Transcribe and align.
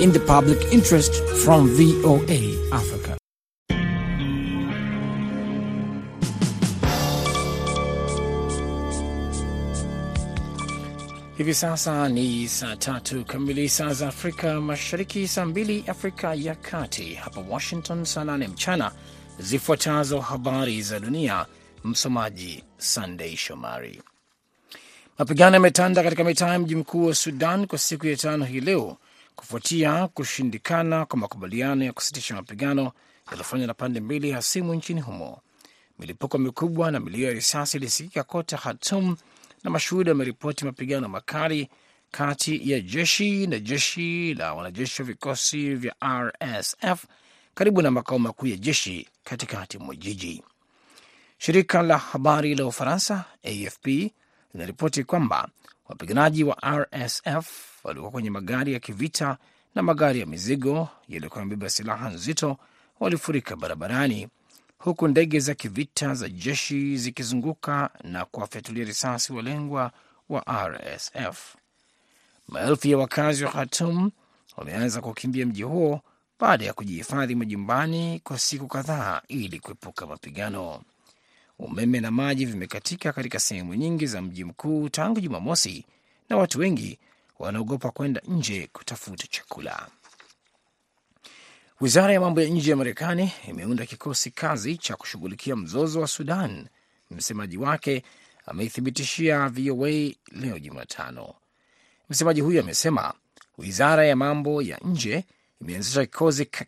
in 0.00 0.12
the 0.12 0.20
public 0.20 0.58
interest 0.72 1.14
from 1.44 1.68
VOA 1.68 2.38
Africa. 2.72 3.16
Hivi 11.38 11.54
sasa 11.54 12.08
ni 12.08 12.48
saa 12.48 12.76
tatu 12.76 13.24
kamili 13.24 13.68
saa 13.68 13.92
za 13.92 14.08
Afrika 14.08 14.60
Mashariki, 14.60 15.28
saa 15.28 15.44
mbili 15.44 15.84
Afrika 15.86 16.34
ya 16.34 16.54
Kati, 16.54 17.14
hapa 17.14 17.40
Washington 17.50 18.04
saa 18.04 18.24
nane 18.24 18.48
mchana. 18.48 18.92
Zifuatazo 19.38 20.20
habari 20.20 20.82
za 20.82 21.00
dunia, 21.00 21.46
msomaji 21.84 22.64
Sandei 22.78 23.36
Shomari. 23.36 24.02
Mapigano 25.18 25.54
yametanda 25.56 26.02
katika 26.02 26.24
mitaa 26.24 26.52
ya 26.52 26.58
mji 26.58 26.76
mkuu 26.76 27.06
wa 27.06 27.14
Sudan 27.14 27.66
kwa 27.66 27.78
siku 27.78 28.06
ya 28.06 28.16
tano 28.16 28.44
hii 28.44 28.60
leo 28.60 28.96
kufuatia 29.36 30.08
kushindikana 30.08 31.06
kwa 31.06 31.18
makubaliano 31.18 31.84
ya 31.84 31.92
kusitisha 31.92 32.34
mapigano 32.34 32.92
yaliyofanywa 33.26 33.66
na 33.66 33.74
pande 33.74 34.00
mbili 34.00 34.30
hasimu 34.32 34.74
nchini 34.74 35.00
humo. 35.00 35.40
Milipuko 35.98 36.38
mikubwa 36.38 36.90
na 36.90 37.00
milio 37.00 37.26
ya 37.28 37.32
risasi 37.34 37.76
ilisikika 37.76 38.22
kote 38.22 38.56
Khartoum 38.56 39.16
na 39.64 39.70
mashuhuda 39.70 40.12
wameripoti 40.12 40.64
mapigano 40.64 41.08
makali 41.08 41.68
kati 42.10 42.70
ya 42.70 42.80
jeshi 42.80 43.46
na 43.46 43.58
jeshi 43.58 44.34
la 44.34 44.54
wanajeshi 44.54 45.02
wa 45.02 45.06
vikosi 45.08 45.74
vya 45.74 45.94
RSF 46.04 47.04
karibu 47.54 47.82
na 47.82 47.90
makao 47.90 48.18
makuu 48.18 48.46
ya 48.46 48.56
jeshi 48.56 49.08
katikati 49.24 49.78
mwa 49.78 49.96
jiji. 49.96 50.42
Shirika 51.38 51.82
la 51.82 51.98
habari 51.98 52.54
la 52.54 52.66
Ufaransa 52.66 53.24
AFP 53.44 53.86
linaripoti 54.54 55.04
kwamba 55.04 55.48
wapiganaji 55.88 56.44
wa 56.44 56.56
RSF 56.64 57.75
walikuwa 57.86 58.10
kwenye 58.10 58.30
magari 58.30 58.72
ya 58.72 58.80
kivita 58.80 59.38
na 59.74 59.82
magari 59.82 60.20
ya 60.20 60.26
mizigo 60.26 60.88
yaliyokuwa 61.08 61.40
yamebeba 61.42 61.70
silaha 61.70 62.08
nzito 62.10 62.56
walifurika 63.00 63.56
barabarani 63.56 64.28
huku 64.78 65.08
ndege 65.08 65.40
za 65.40 65.54
kivita 65.54 66.14
za 66.14 66.28
jeshi 66.28 66.96
zikizunguka 66.96 67.90
na 68.04 68.24
kuwafyatulia 68.24 68.84
risasi 68.84 69.32
walengwa 69.32 69.92
wa 70.28 70.68
RSF. 70.68 71.56
Maelfu 72.48 72.88
ya 72.88 72.98
wakazi 72.98 73.44
wa 73.44 73.50
Khartoum 73.52 74.10
wameanza 74.56 75.00
kukimbia 75.00 75.46
mji 75.46 75.62
huo 75.62 76.00
baada 76.40 76.64
ya 76.64 76.72
kujihifadhi 76.72 77.34
majumbani 77.34 78.20
kwa 78.24 78.38
siku 78.38 78.66
kadhaa 78.66 79.22
ili 79.28 79.60
kuepuka 79.60 80.06
mapigano. 80.06 80.82
Umeme 81.58 82.00
na 82.00 82.10
maji 82.10 82.46
vimekatika 82.46 83.12
katika 83.12 83.38
sehemu 83.38 83.74
nyingi 83.74 84.06
za 84.06 84.22
mji 84.22 84.44
mkuu 84.44 84.88
tangu 84.88 85.20
Jumamosi, 85.20 85.84
na 86.28 86.36
watu 86.36 86.58
wengi 86.60 86.98
wanaogopa 87.38 87.90
kwenda 87.90 88.20
nje 88.28 88.68
kutafuta 88.72 89.26
chakula. 89.30 89.88
Wizara 91.80 92.12
ya 92.12 92.20
mambo 92.20 92.40
ya 92.40 92.48
nje 92.48 92.70
ya 92.70 92.76
Marekani 92.76 93.32
imeunda 93.48 93.86
kikosi 93.86 94.30
kazi 94.30 94.76
cha 94.78 94.96
kushughulikia 94.96 95.56
mzozo 95.56 96.00
wa 96.00 96.08
Sudan. 96.08 96.66
Msemaji 97.10 97.56
wake 97.56 98.02
ameithibitishia 98.46 99.48
VOA 99.48 99.90
leo 100.32 100.58
Jumatano. 100.60 101.34
Msemaji 102.10 102.40
huyo 102.40 102.60
amesema 102.62 103.14
wizara 103.58 104.06
ya 104.06 104.16
mambo 104.16 104.62
ya 104.62 104.78
nje 104.84 105.24
imeanzisha 105.60 106.06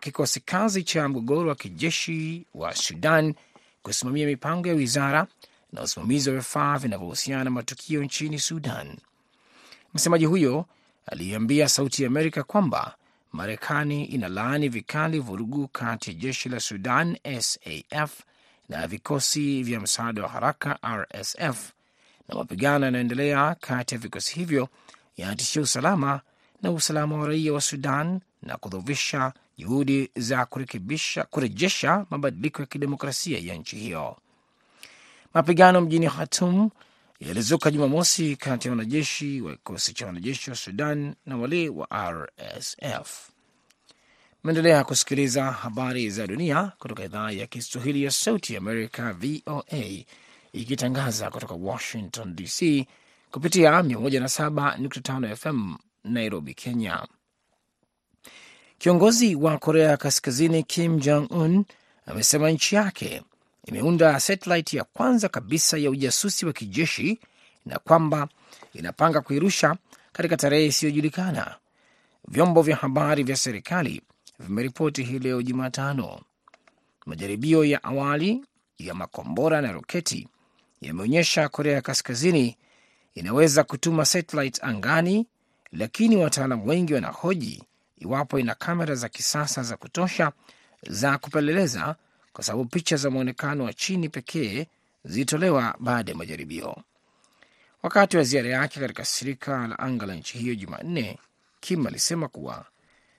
kikosi 0.00 0.40
kazi 0.40 0.82
cha 0.82 1.08
mgogoro 1.08 1.48
wa 1.48 1.54
kijeshi 1.54 2.46
wa 2.54 2.74
Sudan 2.76 3.34
kusimamia 3.82 4.26
mipango 4.26 4.68
ya 4.68 4.74
wizara 4.74 5.26
na 5.72 5.82
usimamizi 5.82 6.30
wa 6.30 6.36
vifaa 6.36 6.78
vinavyohusiana 6.78 7.44
na 7.44 7.50
matukio 7.50 8.04
nchini 8.04 8.38
Sudan. 8.38 8.96
Msemaji 9.94 10.24
huyo 10.24 10.64
aliambia 11.06 11.68
Sauti 11.68 12.02
ya 12.02 12.08
Amerika 12.08 12.42
kwamba 12.42 12.94
Marekani 13.32 14.04
inalaani 14.04 14.68
vikali 14.68 15.18
vurugu 15.18 15.68
kati 15.68 16.10
ya 16.10 16.16
jeshi 16.16 16.48
la 16.48 16.60
Sudan 16.60 17.18
SAF 17.40 18.20
na 18.68 18.86
vikosi 18.86 19.62
vya 19.62 19.80
msaada 19.80 20.22
wa 20.22 20.28
haraka 20.28 20.78
RSF, 20.96 21.72
na 22.28 22.34
mapigano 22.34 22.84
yanayoendelea 22.84 23.56
kati 23.60 23.94
ya 23.94 24.00
vikosi 24.00 24.34
hivyo 24.34 24.68
yanatishia 25.16 25.62
usalama 25.62 26.20
na 26.62 26.70
usalama 26.70 27.16
wa 27.16 27.26
raia 27.28 27.52
wa 27.52 27.60
Sudan 27.60 28.20
na 28.42 28.56
kudhoofisha 28.56 29.32
juhudi 29.58 30.10
za 30.16 30.46
kurejesha 31.30 32.06
mabadiliko 32.10 32.62
ya 32.62 32.66
kidemokrasia 32.66 33.38
ya 33.38 33.54
nchi 33.54 33.76
hiyo. 33.76 34.16
Mapigano 35.34 35.80
mjini 35.80 36.08
Khartoum 36.10 36.70
yalizuka 37.20 37.70
Jumamosi 37.70 38.36
kati 38.36 38.68
ya 38.68 38.72
wanajeshi 38.72 39.40
wa 39.40 39.52
kikosi 39.52 39.92
cha 39.94 40.06
wanajeshi 40.06 40.50
wa 40.50 40.56
Sudan 40.56 41.14
na 41.26 41.36
wale 41.36 41.68
wa 41.68 41.88
RSF. 42.12 43.30
Meendelea 44.44 44.84
kusikiliza 44.84 45.44
habari 45.44 46.10
za 46.10 46.26
dunia 46.26 46.72
kutoka 46.78 47.04
idhaa 47.04 47.30
ya 47.30 47.46
Kiswahili 47.46 48.02
ya 48.04 48.10
Sauti 48.10 48.56
Amerika, 48.56 49.12
VOA, 49.12 50.04
ikitangaza 50.52 51.30
kutoka 51.30 51.54
Washington 51.54 52.36
DC 52.36 52.86
kupitia 53.30 53.70
107.5 53.82 55.36
FM 55.36 55.74
Nairobi, 56.04 56.54
Kenya. 56.54 57.06
Kiongozi 58.78 59.34
wa 59.34 59.58
Korea 59.58 59.96
Kaskazini 59.96 60.62
Kim 60.62 60.98
Jong 61.00 61.30
Un 61.30 61.64
amesema 62.06 62.50
nchi 62.50 62.74
yake 62.76 63.22
imeunda 63.68 64.20
satellite 64.20 64.76
ya 64.76 64.84
kwanza 64.84 65.28
kabisa 65.28 65.78
ya 65.78 65.90
ujasusi 65.90 66.46
wa 66.46 66.52
kijeshi 66.52 67.20
na 67.66 67.78
kwamba 67.78 68.28
inapanga 68.74 69.20
kuirusha 69.20 69.76
katika 70.12 70.36
tarehe 70.36 70.66
isiyojulikana. 70.66 71.54
Vyombo 72.28 72.62
vya 72.62 72.76
habari 72.76 73.22
vya 73.22 73.36
serikali 73.36 74.02
vimeripoti 74.38 75.02
hii 75.02 75.18
leo 75.18 75.42
Jumatano. 75.42 76.20
Majaribio 77.06 77.64
ya 77.64 77.84
awali 77.84 78.44
ya 78.78 78.94
makombora 78.94 79.60
na 79.62 79.72
roketi 79.72 80.28
yameonyesha 80.80 81.48
Korea 81.48 81.80
Kaskazini 81.80 82.56
inaweza 83.14 83.64
kutuma 83.64 84.04
satellite 84.04 84.60
angani, 84.62 85.26
lakini 85.72 86.16
wataalamu 86.16 86.66
wengi 86.68 86.94
wanahoji 86.94 87.64
iwapo 87.98 88.38
ina 88.38 88.54
kamera 88.54 88.94
za 88.94 89.08
kisasa 89.08 89.62
za 89.62 89.76
kutosha 89.76 90.32
za 90.88 91.18
kupeleleza 91.18 91.96
kwa 92.38 92.44
sababu 92.44 92.64
picha 92.64 92.96
za 92.96 93.10
mwonekano 93.10 93.64
wa 93.64 93.72
chini 93.72 94.08
pekee 94.08 94.66
zilitolewa 95.04 95.74
baada 95.80 96.12
ya 96.12 96.18
majaribio. 96.18 96.76
Wakati 97.82 98.16
wa 98.16 98.22
ziara 98.22 98.48
yake 98.48 98.80
katika 98.80 99.04
shirika 99.04 99.66
la 99.68 99.78
anga 99.78 100.06
la 100.06 100.14
nchi 100.14 100.38
hiyo 100.38 100.54
Jumanne, 100.54 101.18
Kim 101.60 101.86
alisema 101.86 102.28
kuwa 102.28 102.64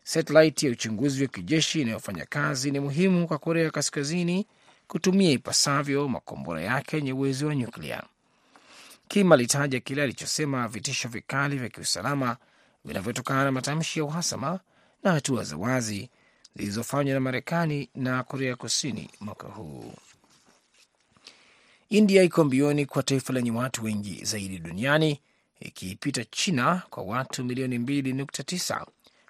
satelaiti 0.04 0.66
ya 0.66 0.72
uchunguzi 0.72 1.22
wa 1.24 1.28
kijeshi 1.30 1.82
inayofanya 1.82 2.26
kazi 2.26 2.72
ni 2.72 2.80
muhimu 2.80 3.28
kwa 3.28 3.38
Korea 3.38 3.72
Kaskazini 3.72 4.48
kutumia 4.88 5.32
ipasavyo 5.32 6.08
makombora 6.08 6.62
yake 6.62 6.96
yenye 6.98 7.14
uwezo 7.14 7.48
wa 7.48 7.56
nyuklia. 7.56 8.04
Kim 9.08 9.32
alitaja 9.32 9.80
kile 9.80 10.04
alichosema 10.04 10.68
vitisho 10.68 11.10
vikali 11.10 11.58
vya 11.58 11.70
kiusalama 11.70 12.38
vinavyotokana 12.86 13.44
na 13.44 13.52
matamshi 13.52 14.00
ya 14.00 14.06
uhasama 14.06 14.60
na 15.04 15.12
hatua 15.12 15.44
za 15.44 15.58
wazi 15.58 16.10
zilizofanywa 16.60 17.14
na 17.14 17.20
Marekani 17.20 17.90
na 17.96 18.24
Korea 18.24 18.56
Kusini 18.56 19.10
mwaka 19.20 19.48
huu. 19.48 19.94
India 21.90 22.24
iko 22.24 22.44
mbioni 22.44 22.86
kwa 22.86 23.04
taifa 23.04 23.34
lenye 23.34 23.52
watu 23.52 23.84
wengi 23.86 24.26
zaidi 24.26 24.60
duniani 24.60 25.20
ikiipita 25.60 26.26
China 26.26 26.82
kwa 26.90 27.04
watu 27.04 27.44
milioni 27.44 27.78
2.9 27.78 28.86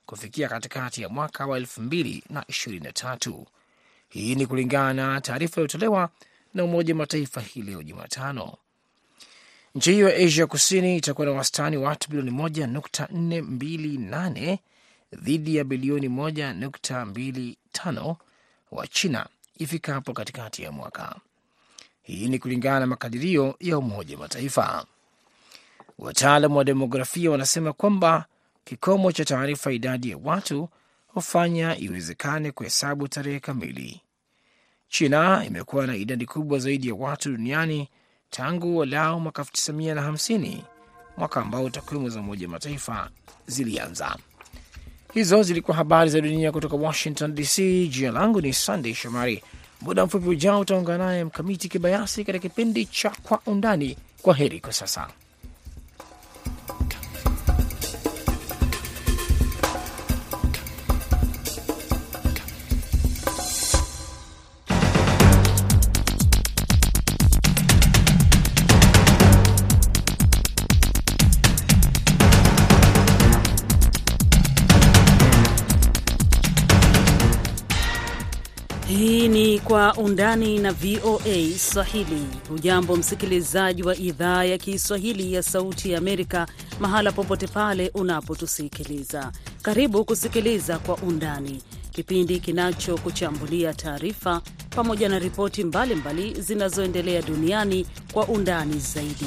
kufikia 0.06 0.50
katikati 0.50 1.02
ya 1.02 1.10
mwaka 1.10 1.46
wa 1.46 1.60
2023. 1.60 3.46
Hii 4.10 4.36
ni 4.36 4.46
kulingana 4.48 5.14
na 5.14 5.22
taarifa 5.22 5.54
iliyotolewa 5.62 6.10
na 6.54 6.64
Umoja 6.64 6.94
wa 6.94 6.98
Mataifa 6.98 7.42
hii 7.42 7.62
leo 7.62 7.84
Jumatano. 7.84 8.58
Nchi 9.76 9.92
hiyo 9.92 10.10
ya 10.10 10.16
Asia 10.28 10.48
Kusini 10.48 10.98
itakuwa 10.98 11.28
na 11.28 11.34
wastani 11.34 11.78
wa 11.78 11.90
watu 11.90 12.10
bilioni 12.10 12.32
1.428 12.32 14.58
dhidi 15.14 15.56
ya 15.56 15.64
bilioni 15.64 16.08
1.25 16.08 18.16
wa 18.72 18.88
China 18.88 19.28
ifikapo 19.58 20.14
katikati 20.14 20.64
ya 20.64 20.72
mwaka. 20.72 21.16
Hii 22.02 22.28
ni 22.28 22.40
kulingana 22.40 22.80
na 22.80 22.88
makadirio 22.88 23.56
ya 23.60 23.78
Umoja 23.78 24.16
wa 24.16 24.22
Mataifa. 24.22 24.86
Wataalamu 26.00 26.58
wa 26.58 26.64
demografia 26.64 27.32
wanasema 27.32 27.74
kwamba 27.74 28.26
kikomo 28.64 29.12
cha 29.12 29.26
taarifa 29.26 29.72
idadi 29.72 30.10
ya 30.10 30.18
watu 30.24 30.70
hufanya 31.08 31.78
iwezekane 31.78 32.52
kuhesabu 32.52 33.08
tarehe 33.08 33.40
kamili. 33.40 34.02
China 34.90 35.46
imekuwa 35.46 35.88
na 35.88 35.96
idadi 35.96 36.26
kubwa 36.26 36.60
zaidi 36.60 36.88
ya 36.88 36.96
watu 36.96 37.32
duniani 37.32 37.90
tangu 38.30 38.78
walau 38.78 39.20
mwaka 39.20 39.42
1950 39.42 40.58
mwaka 41.18 41.42
ambao 41.42 41.70
takwimu 41.70 42.10
za 42.10 42.20
Umoja 42.20 42.46
wa 42.48 42.52
Mataifa 42.52 43.10
zilianza. 43.48 44.18
Hizo 45.14 45.44
zilikuwa 45.44 45.78
habari 45.78 46.10
za 46.10 46.22
dunia 46.22 46.52
kutoka 46.52 46.76
Washington 46.76 47.36
DC. 47.36 47.58
Jina 47.90 48.12
langu 48.12 48.42
ni 48.42 48.54
Sandey 48.54 48.94
Shomari. 48.94 49.44
Muda 49.82 50.06
mfupi 50.06 50.30
ujao 50.30 50.60
utaungana 50.60 51.06
naye 51.06 51.24
Mkamiti 51.24 51.70
Kibayasi 51.70 52.24
katika 52.26 52.50
kipindi 52.50 52.86
cha 52.86 53.10
Kwa 53.24 53.40
Undani. 53.46 53.98
Kwa 54.22 54.36
heri 54.36 54.60
kwa 54.60 54.74
sasa. 54.74 55.08
Undani 80.00 80.60
na 80.60 80.72
VOA 80.72 81.58
Swahili. 81.58 82.28
Hujambo 82.50 82.96
msikilizaji 82.96 83.84
wa 83.84 83.96
idhaa 83.96 84.44
ya 84.44 84.58
Kiswahili 84.58 85.34
ya 85.34 85.44
Sauti 85.44 85.92
ya 85.92 85.98
Amerika, 85.98 86.48
mahala 86.80 87.12
popote 87.12 87.48
pale 87.48 87.92
unapotusikiliza. 87.94 89.32
Karibu 89.62 90.06
kusikiliza 90.06 90.80
Kwa 90.80 90.96
Undani, 90.98 91.62
kipindi 91.92 92.40
kinachokuchambulia 92.40 93.74
taarifa 93.74 94.42
pamoja 94.70 95.10
na 95.10 95.20
ripoti 95.20 95.64
mbalimbali 95.64 96.42
zinazoendelea 96.42 97.22
duniani 97.22 97.86
kwa 98.14 98.28
undani 98.28 98.80
zaidi. 98.80 99.26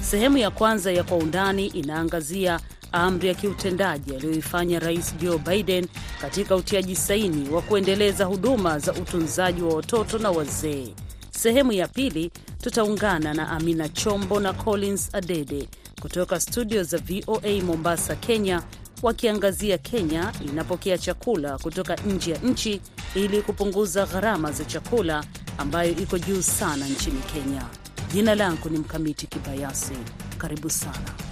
Sehemu 0.00 0.38
ya 0.38 0.50
kwanza 0.50 0.92
ya 0.92 1.04
Kwa 1.04 1.16
Undani 1.16 1.66
inaangazia 1.66 2.60
amri 2.92 3.28
ya 3.28 3.34
kiutendaji 3.34 4.14
aliyoifanya 4.14 4.78
Rais 4.78 5.14
Joe 5.16 5.38
Biden 5.38 5.86
katika 6.22 6.56
utiaji 6.56 6.96
saini 6.96 7.48
wa 7.50 7.62
kuendeleza 7.62 8.24
huduma 8.24 8.78
za 8.78 8.92
utunzaji 8.92 9.62
wa 9.62 9.74
watoto 9.74 10.18
na 10.18 10.30
wazee. 10.30 10.94
Sehemu 11.30 11.72
ya 11.72 11.88
pili 11.88 12.30
tutaungana 12.62 13.34
na 13.34 13.48
Amina 13.50 13.88
Chombo 13.88 14.40
na 14.40 14.52
Collins 14.52 15.14
Adede 15.14 15.68
kutoka 16.00 16.40
studio 16.40 16.82
za 16.82 16.98
VOA 16.98 17.62
Mombasa, 17.64 18.16
Kenya, 18.16 18.62
wakiangazia 19.02 19.78
Kenya 19.78 20.32
inapokea 20.52 20.98
chakula 20.98 21.58
kutoka 21.58 21.96
nje 21.96 22.30
ya 22.32 22.38
nchi 22.38 22.80
ili 23.14 23.42
kupunguza 23.42 24.06
gharama 24.06 24.52
za 24.52 24.64
chakula 24.64 25.24
ambayo 25.58 25.90
iko 25.90 26.18
juu 26.18 26.42
sana 26.42 26.88
nchini 26.88 27.20
Kenya. 27.34 27.62
Jina 28.12 28.34
langu 28.34 28.68
ni 28.68 28.78
Mkamiti 28.78 29.26
Kibayasi. 29.26 29.94
Karibu 30.38 30.70
sana. 30.70 31.31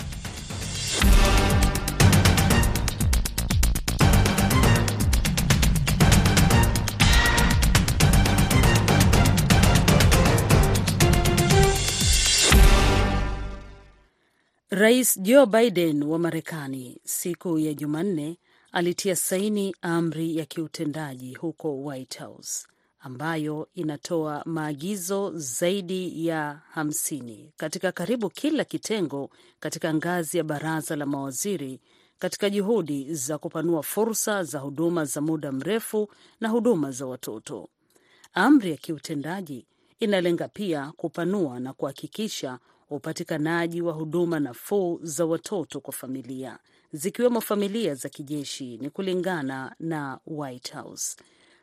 Rais 14.73 15.19
Joe 15.21 15.47
Biden 15.47 16.03
wa 16.03 16.19
Marekani 16.19 17.01
siku 17.05 17.59
ya 17.59 17.75
Jumanne 17.75 18.37
alitia 18.73 19.17
saini 19.17 19.77
amri 19.83 20.37
ya 20.37 20.45
kiutendaji 20.45 21.35
huko 21.35 21.83
White 21.85 22.19
House 22.19 22.67
ambayo 23.01 23.69
inatoa 23.75 24.43
maagizo 24.47 25.33
zaidi 25.35 26.27
ya 26.27 26.61
hamsini 26.71 27.53
katika 27.57 27.93
karibu 27.93 28.31
kila 28.31 28.65
kitengo 28.65 29.31
katika 29.61 29.95
ngazi 29.95 30.39
ya 30.39 30.45
baraza 30.45 30.97
la 30.97 31.07
mawaziri 31.07 31.81
katika 32.19 32.51
juhudi 32.51 33.15
za 33.15 33.39
kupanua 33.39 33.83
fursa 33.83 34.45
za 34.45 34.59
huduma 34.59 35.05
za 35.05 35.21
muda 35.21 35.53
mrefu 35.53 36.09
na 36.41 36.49
huduma 36.49 36.91
za 36.91 37.07
watoto. 37.07 37.69
Amri 38.35 38.71
ya 38.71 38.77
kiutendaji 38.77 39.67
inalenga 40.01 40.49
pia 40.49 40.93
kupanua 40.97 41.61
na 41.61 41.73
kuhakikisha 41.73 42.59
upatikanaji 42.91 43.83
wa 43.83 43.93
huduma 43.93 44.41
nafuu 44.41 45.01
za 45.03 45.25
watoto 45.27 45.81
kwa 45.81 45.93
familia 45.93 46.59
zikiwemo 46.93 47.41
familia 47.41 47.95
za 47.95 48.09
kijeshi, 48.09 48.79
ni 48.79 48.91
kulingana 48.91 49.75
na 49.81 50.19
White 50.27 50.73
House. 50.75 51.17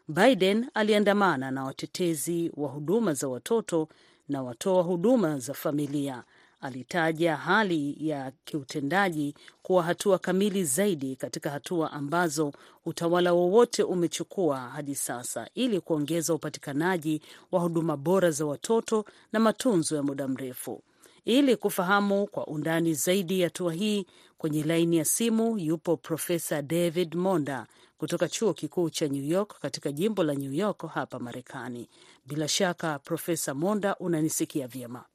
Biden 0.08 0.70
aliandamana 0.74 1.52
na 1.52 1.64
watetezi 1.64 2.52
wa 2.58 2.70
huduma 2.70 3.14
za 3.14 3.28
watoto 3.28 3.88
na 4.30 4.44
watoa 4.44 4.84
huduma 4.84 5.40
za 5.40 5.54
familia. 5.54 6.24
Alitaja 6.62 7.36
hali 7.36 7.96
ya 8.10 8.32
kiutendaji 8.46 9.36
kuwa 9.62 9.84
hatua 9.84 10.20
kamili 10.20 10.64
zaidi 10.66 11.16
katika 11.16 11.50
hatua 11.50 11.92
ambazo 11.92 12.54
utawala 12.86 13.34
wowote 13.34 13.84
umechukua 13.84 14.60
hadi 14.60 14.96
sasa 14.96 15.50
ili 15.56 15.82
kuongeza 15.82 16.34
upatikanaji 16.34 17.22
wa 17.52 17.60
huduma 17.60 17.98
bora 17.98 18.32
za 18.32 18.46
watoto 18.46 19.06
na 19.34 19.40
matunzo 19.40 19.96
ya 19.96 20.04
muda 20.04 20.28
mrefu. 20.28 20.84
Ili 21.28 21.56
kufahamu 21.58 22.28
kwa 22.28 22.48
undani 22.48 22.94
zaidi 22.94 23.42
hatua 23.42 23.74
hii, 23.74 24.06
kwenye 24.38 24.64
laini 24.64 24.98
ya 24.98 25.06
simu 25.06 25.58
yupo 25.60 25.98
Profesa 25.98 26.62
David 26.62 27.16
Monda 27.16 27.68
kutoka 27.98 28.28
chuo 28.30 28.54
kikuu 28.54 28.90
cha 28.90 29.08
New 29.08 29.24
York 29.24 29.60
katika 29.60 29.92
jimbo 29.92 30.24
la 30.24 30.34
New 30.34 30.54
York 30.54 30.88
hapa 30.94 31.20
Marekani. 31.20 31.90
Bila 32.26 32.48
shaka, 32.48 33.00
Profesa 33.00 33.54
Monda, 33.54 33.96
unanisikia 33.96 34.68
vyema? 34.68 35.06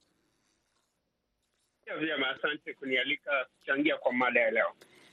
Vyema, 2.00 2.30
asante 2.30 2.74
kunialika 2.74 3.46
kuchangia 3.58 3.96
kwa 3.96 4.12
mada 4.12 4.40
ya 4.40 4.50
leo. 4.50 4.66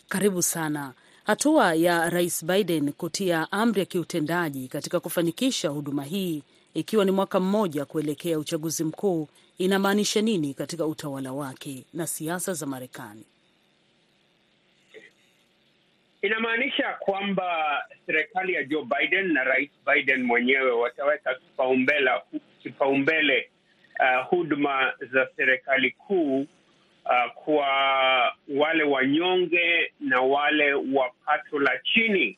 Karibu 0.09 0.41
sana. 0.41 0.93
Hatua 1.23 1.73
ya 1.73 2.09
Rais 2.09 2.45
Biden 2.45 2.91
kutia 2.93 3.51
amri 3.51 3.79
ya 3.79 3.85
kiutendaji 3.85 4.67
katika 4.67 4.99
kufanikisha 4.99 5.69
huduma 5.69 6.03
hii 6.03 6.43
ikiwa 6.73 7.05
ni 7.05 7.11
mwaka 7.11 7.39
mmoja 7.39 7.85
kuelekea 7.85 8.39
uchaguzi 8.39 8.83
mkuu 8.83 9.27
inamaanisha 9.59 10.21
nini 10.21 10.53
katika 10.53 10.85
utawala 10.85 11.31
wake 11.31 11.85
na 11.93 12.07
siasa 12.07 12.53
za 12.53 12.65
Marekani? 12.65 13.25
Inamaanisha 16.21 16.93
kwamba 16.99 17.77
serikali 18.05 18.53
ya 18.53 18.63
Joe 18.63 18.83
Biden 18.99 19.33
na 19.33 19.43
Rais 19.43 19.69
Biden 19.85 20.23
mwenyewe 20.23 20.71
wataweka 20.71 21.35
kipaumbele 21.35 22.11
kipaumbele 22.63 23.49
uh, 23.99 24.27
huduma 24.27 24.93
za 25.13 25.27
serikali 25.35 25.91
kuu 25.91 26.39
uh, 26.41 27.31
kwa 27.45 27.67
wale 28.55 28.83
wanyonge 28.83 29.93
na 29.99 30.21
wale 30.21 30.73
wa 30.73 31.11
pato 31.25 31.59
la 31.59 31.71
chini 31.93 32.37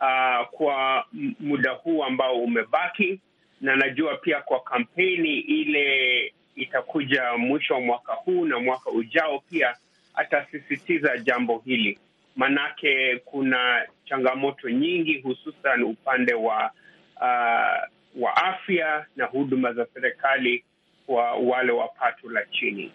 uh, 0.00 0.46
kwa 0.50 1.06
muda 1.40 1.70
huu 1.70 2.04
ambao 2.04 2.36
umebaki, 2.42 3.20
na 3.60 3.76
najua 3.76 4.16
pia 4.16 4.40
kwa 4.42 4.60
kampeni 4.60 5.38
ile 5.38 6.32
itakuja 6.56 7.36
mwisho 7.38 7.74
wa 7.74 7.80
mwaka 7.80 8.12
huu 8.12 8.44
na 8.44 8.58
mwaka 8.60 8.90
ujao 8.90 9.38
pia 9.50 9.76
atasisitiza 10.14 11.18
jambo 11.18 11.62
hili, 11.64 11.98
manake 12.36 13.16
kuna 13.24 13.86
changamoto 14.04 14.70
nyingi, 14.70 15.18
hususan 15.20 15.82
upande 15.82 16.34
wa 16.34 16.70
uh, 17.16 17.88
wa 18.22 18.36
afya 18.36 19.06
na 19.16 19.24
huduma 19.26 19.72
za 19.72 19.86
serikali 19.94 20.64
kwa 21.06 21.32
wale 21.34 21.72
wa 21.72 21.88
pato 21.88 22.30
la 22.30 22.44
chini. 22.46 22.92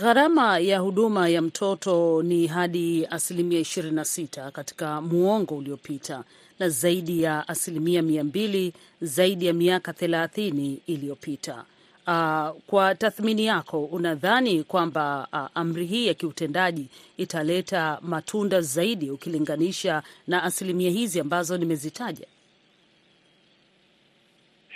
Gharama 0.00 0.58
ya 0.58 0.78
huduma 0.78 1.28
ya 1.28 1.42
mtoto 1.42 2.22
ni 2.22 2.46
hadi 2.46 3.06
asilimia 3.10 3.60
ishirini 3.60 3.94
na 3.96 4.04
sita 4.04 4.50
katika 4.50 5.00
muongo 5.00 5.56
uliopita 5.56 6.24
na 6.58 6.68
zaidi 6.68 7.22
ya 7.22 7.48
asilimia 7.48 8.02
mia 8.02 8.24
mbili 8.24 8.72
zaidi 9.00 9.46
ya 9.46 9.52
miaka 9.52 9.92
thelathini 9.92 10.80
iliyopita. 10.86 11.64
Uh, 12.08 12.50
kwa 12.66 12.94
tathmini 12.94 13.46
yako 13.46 13.84
unadhani 13.84 14.64
kwamba 14.64 15.28
uh, 15.32 15.46
amri 15.60 15.86
hii 15.86 16.06
ya 16.06 16.14
kiutendaji 16.14 16.88
italeta 17.16 17.98
matunda 18.02 18.60
zaidi 18.60 19.10
ukilinganisha 19.10 20.02
na 20.26 20.42
asilimia 20.42 20.90
hizi 20.90 21.20
ambazo 21.20 21.58
nimezitaja? 21.58 22.26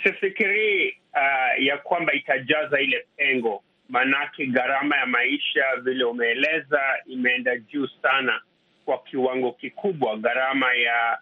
Sifikirii 0.03 0.89
uh, 1.13 1.63
ya 1.65 1.77
kwamba 1.77 2.13
itajaza 2.13 2.79
ile 2.81 3.05
pengo, 3.17 3.63
maanake 3.89 4.45
gharama 4.45 4.97
ya 4.97 5.05
maisha 5.05 5.63
vile 5.83 6.03
umeeleza 6.03 6.81
imeenda 7.05 7.57
juu 7.57 7.87
sana 8.01 8.41
kwa 8.85 8.97
kiwango 8.97 9.51
kikubwa, 9.51 10.17
gharama 10.17 10.73
ya 10.73 11.17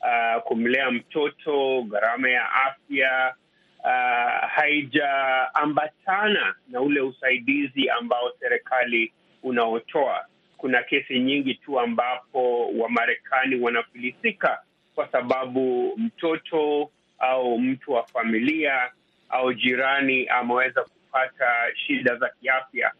uh, 0.00 0.42
kumlea 0.42 0.90
mtoto, 0.90 1.82
gharama 1.82 2.30
ya 2.30 2.52
afya 2.52 3.34
Uh, 3.84 4.48
haijaambatana 4.50 6.54
na 6.68 6.80
ule 6.80 7.00
usaidizi 7.00 7.90
ambao 7.90 8.32
serikali 8.40 9.12
unaotoa. 9.42 10.26
Kuna 10.56 10.82
kesi 10.82 11.20
nyingi 11.20 11.54
tu 11.54 11.80
ambapo 11.80 12.68
Wamarekani 12.78 13.60
wanafilisika 13.60 14.58
kwa 14.94 15.08
sababu 15.12 15.94
mtoto 15.96 16.90
au 17.18 17.58
mtu 17.58 17.92
wa 17.92 18.06
familia 18.06 18.90
au 19.28 19.52
jirani 19.54 20.26
ameweza 20.28 20.82
kupata 20.84 21.54
shida 21.86 22.16
za 22.16 22.28
kiafya, 22.40 22.92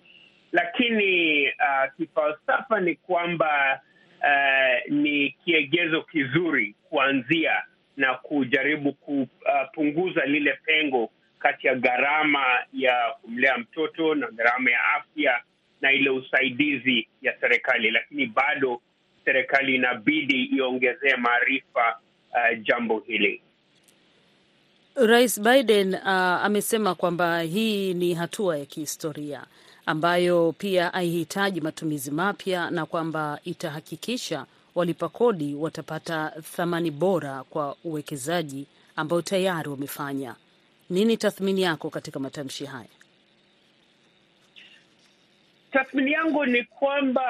lakini 0.53 1.43
uh, 1.49 1.93
kifalsafa 1.97 2.81
ni 2.81 2.95
kwamba 2.95 3.81
uh, 4.21 4.93
ni 4.93 5.31
kiegezo 5.45 6.03
kizuri 6.03 6.75
kuanzia 6.89 7.63
na 7.97 8.15
kujaribu 8.15 8.93
kupunguza 8.93 10.25
lile 10.27 10.59
pengo 10.67 11.11
kati 11.39 11.67
ya 11.67 11.75
gharama 11.75 12.45
ya 12.73 13.15
kumlea 13.23 13.59
mtoto 13.59 14.15
na 14.15 14.31
gharama 14.31 14.71
ya 14.71 14.79
afya 14.85 15.43
na 15.81 15.93
ile 15.93 16.11
usaidizi 16.11 17.09
ya 17.23 17.41
serikali, 17.41 17.91
lakini 17.91 18.27
bado 18.27 18.81
serikali 19.25 19.75
inabidi 19.75 20.45
iongezee 20.45 21.17
maarifa 21.17 21.99
uh, 22.31 22.63
jambo 22.63 22.99
hili. 23.07 23.43
Rais 24.95 25.41
Biden 25.41 25.95
uh, 25.95 26.09
amesema 26.45 26.95
kwamba 26.95 27.41
hii 27.41 27.95
ni 27.95 28.15
hatua 28.15 28.59
ya 28.59 28.65
kihistoria 28.67 29.45
ambayo 29.87 30.55
pia 30.59 30.89
haihitaji 30.89 31.61
matumizi 31.61 32.11
mapya 32.11 32.71
na 32.71 32.87
kwamba 32.87 33.39
itahakikisha 33.45 34.47
walipa 34.75 35.09
kodi 35.09 35.55
watapata 35.55 36.33
thamani 36.57 36.91
bora 36.91 37.45
kwa 37.51 37.77
uwekezaji 37.85 38.67
ambao 38.97 39.23
tayari 39.23 39.69
wamefanya. 39.69 40.35
Nini 40.91 41.17
tathmini 41.17 41.63
yako 41.63 41.91
katika 41.91 42.19
matamshi 42.21 42.65
haya? 42.67 42.89
Tathmini 45.73 46.13
yangu 46.13 46.47
ni 46.47 46.65
kwamba 46.65 47.25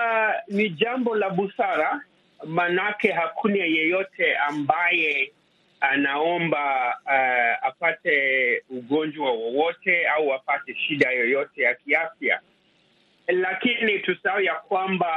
ni 0.49 0.71
jambo 0.71 1.15
la 1.17 1.31
busara, 1.31 2.03
manake 2.47 3.13
hakuna 3.13 3.57
yeyote 3.65 4.37
ambaye 4.37 5.33
anaomba 5.81 6.95
uh, 7.07 7.67
apate 7.69 8.63
ugonjwa 8.71 9.31
wowote 9.33 10.09
au 10.09 10.33
apate 10.35 10.75
shida 10.75 11.11
yoyote 11.11 11.63
ya 11.63 11.75
kiafya, 11.75 12.41
lakini 13.33 13.99
tusahau 13.99 14.41
ya 14.41 14.55
kwamba 14.55 15.09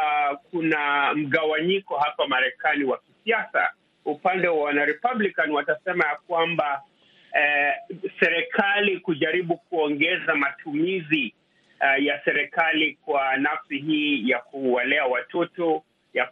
kuna 0.51 1.13
mgawanyiko 1.13 1.97
hapa 1.97 2.27
Marekani 2.27 2.83
wa 2.83 2.97
kisiasa. 2.97 3.69
Upande 4.05 4.47
wa 4.47 4.63
wanarepublican 4.63 5.51
watasema 5.51 6.05
ya 6.05 6.15
kwamba 6.27 6.81
eh, 7.33 7.73
serikali 8.19 8.99
kujaribu 8.99 9.57
kuongeza 9.57 10.35
matumizi 10.35 11.33
eh, 11.79 12.05
ya 12.05 12.21
serikali 12.25 12.97
kwa 13.05 13.37
nafsi 13.37 13.77
hii 13.77 14.29
ya 14.29 14.39
kuwalea 14.39 15.05
watoto 15.05 15.83
ya 16.13 16.29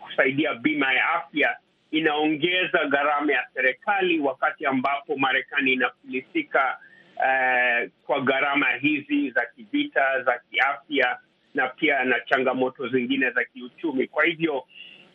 kusaidia 0.00 0.54
bima 0.54 0.92
ya 0.94 1.10
afya 1.10 1.56
inaongeza 1.90 2.84
gharama 2.88 3.32
ya 3.32 3.46
serikali, 3.54 4.20
wakati 4.20 4.66
ambapo 4.66 5.16
Marekani 5.16 5.72
inafilisika 5.72 6.78
uh, 7.16 7.90
kwa 8.06 8.20
gharama 8.20 8.72
hizi 8.72 9.30
za 9.30 9.46
kivita, 9.56 10.22
za 10.22 10.40
kiafya 10.50 11.18
na 11.54 11.68
pia 11.68 12.04
na 12.04 12.20
changamoto 12.20 12.88
zingine 12.88 13.30
za 13.30 13.44
kiuchumi. 13.44 14.06
Kwa 14.06 14.24
hivyo 14.24 14.64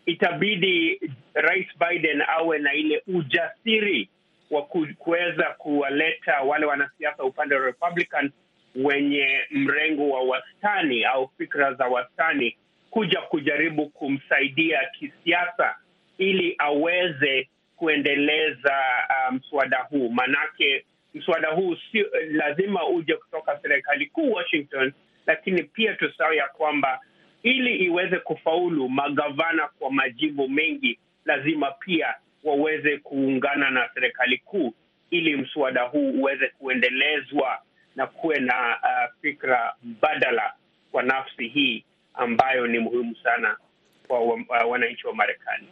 itabidi 0.06 1.00
Rais 1.34 1.68
Biden 1.89 2.22
awe 2.27 2.60
na 2.60 2.74
ile 2.74 3.04
ujasiri 3.08 4.10
wa 4.51 4.62
kuweza 4.98 5.44
kuwaleta 5.58 6.42
wale 6.42 6.66
wanasiasa 6.66 7.24
upande 7.24 7.56
wa 7.56 7.66
Republican 7.66 8.32
wenye 8.75 9.39
mrengo 9.51 10.10
wa 10.10 10.22
wastani 10.24 11.06
au 11.06 11.30
fikra 11.38 11.74
za 11.74 11.86
wastani 11.86 12.58
kuja 12.89 13.22
kujaribu 13.22 13.89
kumsaidia 13.89 14.80
kisiasa 15.00 15.75
ili 16.18 16.56
aweze 16.58 17.50
kuendeleza 17.75 18.75
mswada 19.32 19.80
um, 19.92 20.00
huu. 20.00 20.10
Manake 20.10 20.86
mswada 21.18 21.48
huu 21.50 21.76
si 21.92 22.06
lazima 22.32 22.88
uje 22.88 23.16
kutoka 23.16 23.60
serikali 23.62 24.06
kuu 24.06 24.32
Washington, 24.32 24.94
lakini 25.28 25.64
pia 25.64 25.94
tusahau 25.96 26.34
ya 26.34 26.48
kwamba 26.48 27.00
ili 27.44 27.76
iweze 27.76 28.18
kufaulu, 28.20 28.90
magavana 28.90 29.68
kwa 29.80 29.92
majimbo 29.92 30.48
mengi 30.48 31.00
lazima 31.26 31.72
pia 31.72 32.16
waweze 32.44 32.98
kuungana 32.98 33.70
na 33.70 33.90
serikali 33.94 34.38
kuu 34.38 34.74
ili 35.10 35.36
mswada 35.36 35.82
huu 35.84 36.10
uweze 36.12 36.48
kuendelezwa 36.48 37.60
na 37.96 38.08
kuwe 38.08 38.40
na 38.40 38.78
uh, 38.84 39.22
fikra 39.22 39.74
mbadala 39.84 40.54
kwa 40.92 41.04
nafsi 41.04 41.48
hii 41.48 41.84
ambayo 42.14 42.68
ni 42.68 42.80
muhimu 42.80 43.16
sana 43.24 43.58
kwa 44.08 44.20
uh, 44.22 44.42
wananchi 44.68 45.08
wa 45.08 45.16
Marekani. 45.16 45.68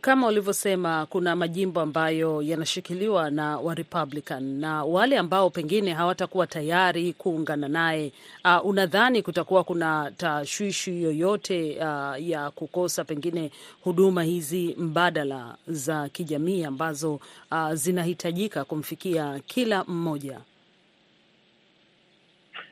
Kama 0.00 0.26
ulivyosema, 0.26 1.06
kuna 1.06 1.36
majimbo 1.36 1.80
ambayo 1.80 2.42
yanashikiliwa 2.42 3.30
na 3.30 3.58
wa 3.58 3.74
Republican 3.74 4.42
na 4.60 4.84
wale 4.84 5.18
ambao 5.18 5.50
pengine 5.50 5.92
hawatakuwa 5.92 6.46
tayari 6.46 7.12
kuungana 7.12 7.68
naye. 7.68 8.12
Uh, 8.44 8.66
unadhani 8.66 9.22
kutakuwa 9.22 9.64
kuna 9.64 10.12
tashwishi 10.16 11.02
yoyote 11.02 11.76
uh, 11.78 12.28
ya 12.28 12.50
kukosa 12.50 13.04
pengine 13.04 13.50
huduma 13.80 14.22
hizi 14.22 14.74
mbadala 14.78 15.56
za 15.66 16.08
kijamii 16.08 16.64
ambazo 16.64 17.20
uh, 17.50 17.72
zinahitajika 17.72 18.64
kumfikia 18.64 19.40
kila 19.46 19.84
mmoja? 19.84 20.40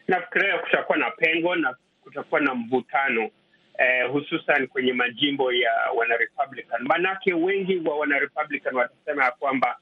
Nafikiria 0.08 0.58
kutakuwa 0.58 0.98
na 0.98 1.10
pengo 1.10 1.56
na 1.56 1.74
kutakuwa 2.00 2.40
na 2.40 2.54
mvutano 2.54 3.30
eh, 3.78 4.10
hususan 4.12 4.66
kwenye 4.66 4.92
majimbo 4.92 5.52
ya 5.52 5.72
wanarepublican. 5.96 6.82
Maanake 6.82 7.34
wengi 7.34 7.76
wa 7.76 7.96
wanarepublican 7.98 8.74
watasema 8.74 9.24
ya 9.24 9.30
kwamba 9.30 9.78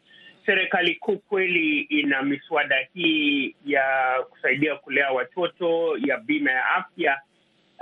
serikali 0.47 0.95
kuu 0.95 1.19
kweli 1.19 1.81
ina 1.81 2.23
miswada 2.23 2.77
hii 2.95 3.57
ya 3.67 4.17
kusaidia 4.31 4.77
kulea 4.77 5.11
watoto, 5.11 5.97
ya 6.07 6.17
bima 6.19 6.51
ya 6.51 6.67
afya 6.67 7.21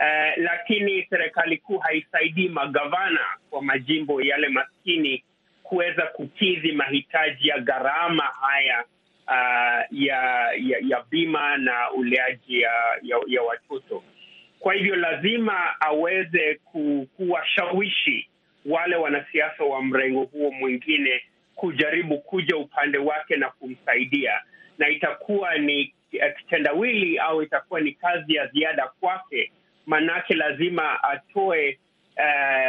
eh, 0.03 0.33
lakini 0.37 1.07
serikali 1.11 1.57
kuu 1.59 1.79
haisaidii 1.79 2.49
magavana 2.49 3.21
kwa 3.51 3.63
majimbo 3.63 4.23
yale 4.23 4.49
maskini 4.49 5.25
kuweza 5.63 6.03
kukidhi 6.07 6.73
mahitaji 6.73 7.49
ya 7.49 7.59
gharama 7.59 8.23
haya 8.23 8.85
uh, 9.29 9.81
ya, 9.91 10.21
ya 10.59 10.79
ya 10.89 11.05
bima 11.11 11.57
na 11.57 11.91
uleaji 11.91 12.61
ya, 12.61 12.73
ya, 13.03 13.17
ya 13.27 13.43
watoto. 13.43 14.03
Kwa 14.61 14.75
hivyo 14.75 14.97
lazima 14.97 15.81
aweze 15.81 16.55
ku, 16.65 17.09
kuwashawishi 17.17 18.29
wale 18.67 18.97
wanasiasa 18.97 19.65
wa 19.65 19.83
mrengo 19.83 20.23
huo 20.25 20.51
mwingine 20.51 21.23
kujaribu 21.55 22.19
kuja 22.19 22.57
upande 22.57 22.99
wake 22.99 23.37
na 23.37 23.51
kumsaidia, 23.51 24.41
na 24.79 24.89
itakuwa 24.89 25.59
ni 25.59 25.95
kitendawili 26.39 27.19
au 27.19 27.43
itakuwa 27.43 27.81
ni 27.81 27.93
kazi 27.93 28.35
ya 28.35 28.47
ziada 28.47 28.89
kwake, 29.01 29.53
manake 29.87 30.35
lazima 30.35 31.03
atoe 31.05 31.79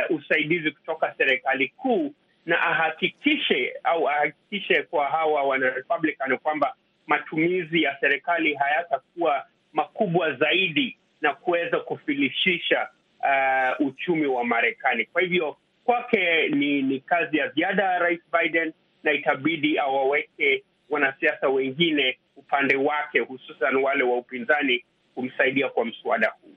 uh, 0.10 0.16
usaidizi 0.18 0.72
kutoka 0.72 1.14
serikali 1.18 1.68
kuu 1.68 2.14
na 2.46 2.62
ahakikishe 2.62 3.74
au 3.84 4.10
ahakikishe 4.10 4.84
kwa 4.84 5.06
hawa 5.10 5.44
wana 5.44 5.70
Republican 5.70 6.38
kwamba 6.38 6.76
matumizi 7.08 7.84
ya 7.84 7.98
serikali 8.00 8.54
hayatakuwa 8.54 9.46
makubwa 9.74 10.34
zaidi 10.34 10.98
na 11.22 11.34
kuweza 11.34 11.80
kufilishisha 11.80 12.90
uh, 13.20 13.88
uchumi 13.88 14.26
wa 14.28 14.44
Marekani. 14.44 15.06
Kwa 15.06 15.22
hivyo 15.22 15.58
kwake 15.84 16.48
ni, 16.50 16.82
ni 16.82 17.00
kazi 17.00 17.38
ya 17.38 17.50
ziada 17.50 17.84
ya 17.84 18.00
Rais 18.00 18.20
Biden, 18.42 18.74
na 19.04 19.12
itabidi 19.14 19.80
awaweke 19.80 20.64
wanasiasa 20.90 21.50
wengine 21.50 22.18
upande 22.36 22.76
wake, 22.76 23.20
hususan 23.20 23.76
wale 23.76 24.04
wa 24.04 24.18
upinzani 24.18 24.84
kumsaidia 25.16 25.70
kwa 25.70 25.86
mswada 25.86 26.28
huu. 26.42 26.52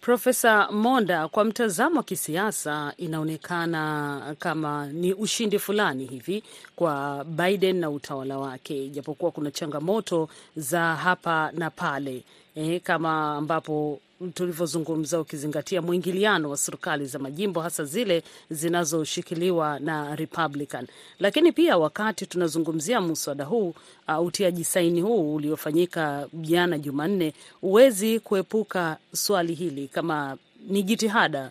Profesa 0.00 0.68
Monda, 0.72 1.28
kwa 1.28 1.44
mtazamo 1.44 1.96
wa 1.96 2.02
kisiasa 2.02 2.94
inaonekana 2.96 4.36
kama 4.38 4.86
ni 4.86 5.12
ushindi 5.14 5.58
fulani 5.58 6.04
hivi 6.06 6.42
kwa 6.76 7.24
Biden 7.24 7.76
na 7.76 7.90
utawala 7.90 8.38
wake, 8.38 8.88
japokuwa 8.88 9.30
kuna 9.30 9.50
changamoto 9.50 10.28
za 10.56 10.80
hapa 10.96 11.50
na 11.54 11.70
pale 11.70 12.22
eh, 12.58 12.80
kama 12.82 13.36
ambapo 13.36 14.00
tulivyozungumza, 14.34 15.20
ukizingatia 15.20 15.82
mwingiliano 15.82 16.50
wa 16.50 16.56
serikali 16.56 17.06
za 17.06 17.18
majimbo 17.18 17.60
hasa 17.60 17.84
zile 17.84 18.22
zinazoshikiliwa 18.50 19.78
na 19.80 20.16
Republican. 20.16 20.86
Lakini 21.20 21.52
pia 21.52 21.78
wakati 21.78 22.26
tunazungumzia 22.26 23.00
muswada 23.00 23.44
huu 23.44 23.74
uh, 24.08 24.26
utiaji 24.26 24.64
saini 24.64 25.00
huu 25.00 25.34
uliofanyika 25.34 26.26
jana 26.32 26.78
Jumanne, 26.78 27.34
huwezi 27.60 28.20
kuepuka 28.20 28.96
swali 29.14 29.54
hili 29.54 29.88
kama 29.88 30.36
ni 30.68 30.82
jitihada 30.82 31.50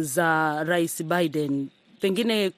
za 0.00 0.62
Rais 0.64 1.02
Biden 1.04 1.68
pengine 2.00 2.52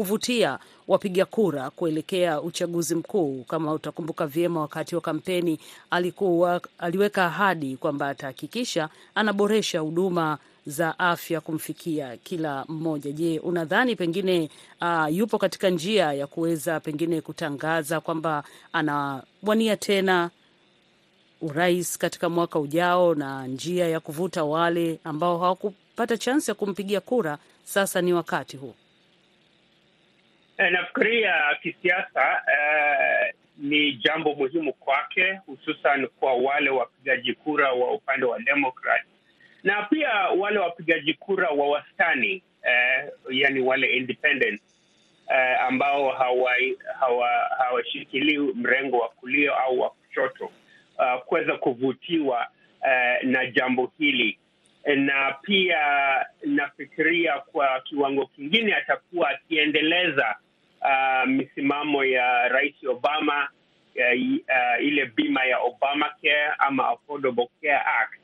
kuvutia 0.00 0.58
wapiga 0.88 1.24
kura 1.24 1.70
kuelekea 1.70 2.40
uchaguzi 2.42 2.94
mkuu. 2.94 3.44
Kama 3.44 3.72
utakumbuka 3.72 4.26
vyema, 4.26 4.60
wakati 4.60 4.94
wa 4.94 5.00
kampeni 5.00 5.58
alikuwa 5.90 6.60
aliweka 6.78 7.24
ahadi 7.26 7.76
kwamba 7.76 8.08
atahakikisha 8.08 8.88
anaboresha 9.14 9.80
huduma 9.80 10.38
za 10.66 10.98
afya 10.98 11.40
kumfikia 11.40 12.16
kila 12.16 12.64
mmoja. 12.68 13.12
Je, 13.12 13.38
unadhani 13.38 13.96
pengine 13.96 14.50
uh, 14.80 15.14
yupo 15.16 15.38
katika 15.38 15.70
njia 15.70 16.12
ya 16.12 16.26
kuweza 16.26 16.80
pengine 16.80 17.20
kutangaza 17.20 18.00
kwamba 18.00 18.44
anawania 18.72 19.76
tena 19.76 20.30
urais 21.40 21.98
katika 21.98 22.28
mwaka 22.28 22.58
ujao 22.58 23.14
na 23.14 23.46
njia 23.46 23.88
ya 23.88 24.00
kuvuta 24.00 24.44
wale 24.44 25.00
ambao 25.04 25.38
hawakupata 25.38 26.16
chansi 26.18 26.50
ya 26.50 26.54
kumpigia 26.54 27.00
kura? 27.00 27.38
Sasa 27.64 28.02
ni 28.02 28.12
wakati 28.12 28.56
huu. 28.56 28.74
Nafikiria 30.70 31.34
kisiasa 31.62 32.42
eh, 32.52 33.34
ni 33.58 33.92
jambo 33.92 34.34
muhimu 34.34 34.72
kwake, 34.72 35.40
hususan 35.46 36.06
kwa 36.06 36.34
wale 36.34 36.70
wapigaji 36.70 37.34
kura 37.34 37.72
wa 37.72 37.92
upande 37.94 38.26
wa 38.26 38.38
Demokrat 38.40 39.02
na 39.64 39.82
pia 39.82 40.10
wale 40.38 40.58
wapigaji 40.58 41.14
kura 41.14 41.48
wa 41.50 41.68
wastani 41.68 42.42
eh, 42.62 43.08
yani 43.30 43.60
wale 43.60 43.86
independent 43.96 44.60
eh, 45.34 45.60
ambao 45.60 46.08
hawashikilii 46.10 46.76
hawa, 47.00 47.28
hawa 47.58 48.54
mrengo 48.54 48.98
wa 48.98 49.08
kulia 49.08 49.56
au 49.56 49.80
wa 49.80 49.90
kushoto 49.90 50.44
uh, 50.98 51.22
kuweza 51.24 51.56
kuvutiwa 51.56 52.46
eh, 52.88 53.18
na 53.24 53.46
jambo 53.46 53.92
hili. 53.98 54.38
Na 54.96 55.34
pia 55.42 55.78
nafikiria 56.44 57.38
kwa 57.38 57.80
kiwango 57.80 58.26
kingine 58.26 58.74
atakuwa 58.74 59.30
akiendeleza 59.30 60.36
uh, 60.82 61.28
misimamo 61.28 62.04
ya 62.04 62.48
Rais 62.48 62.74
Obama 62.88 63.48
ya, 63.94 64.06
uh, 64.14 64.84
ile 64.84 65.06
bima 65.06 65.44
ya 65.44 65.58
Obamacare 65.58 66.52
ama 66.58 66.88
Affordable 66.88 67.48
Care 67.62 67.76
Act. 68.02 68.20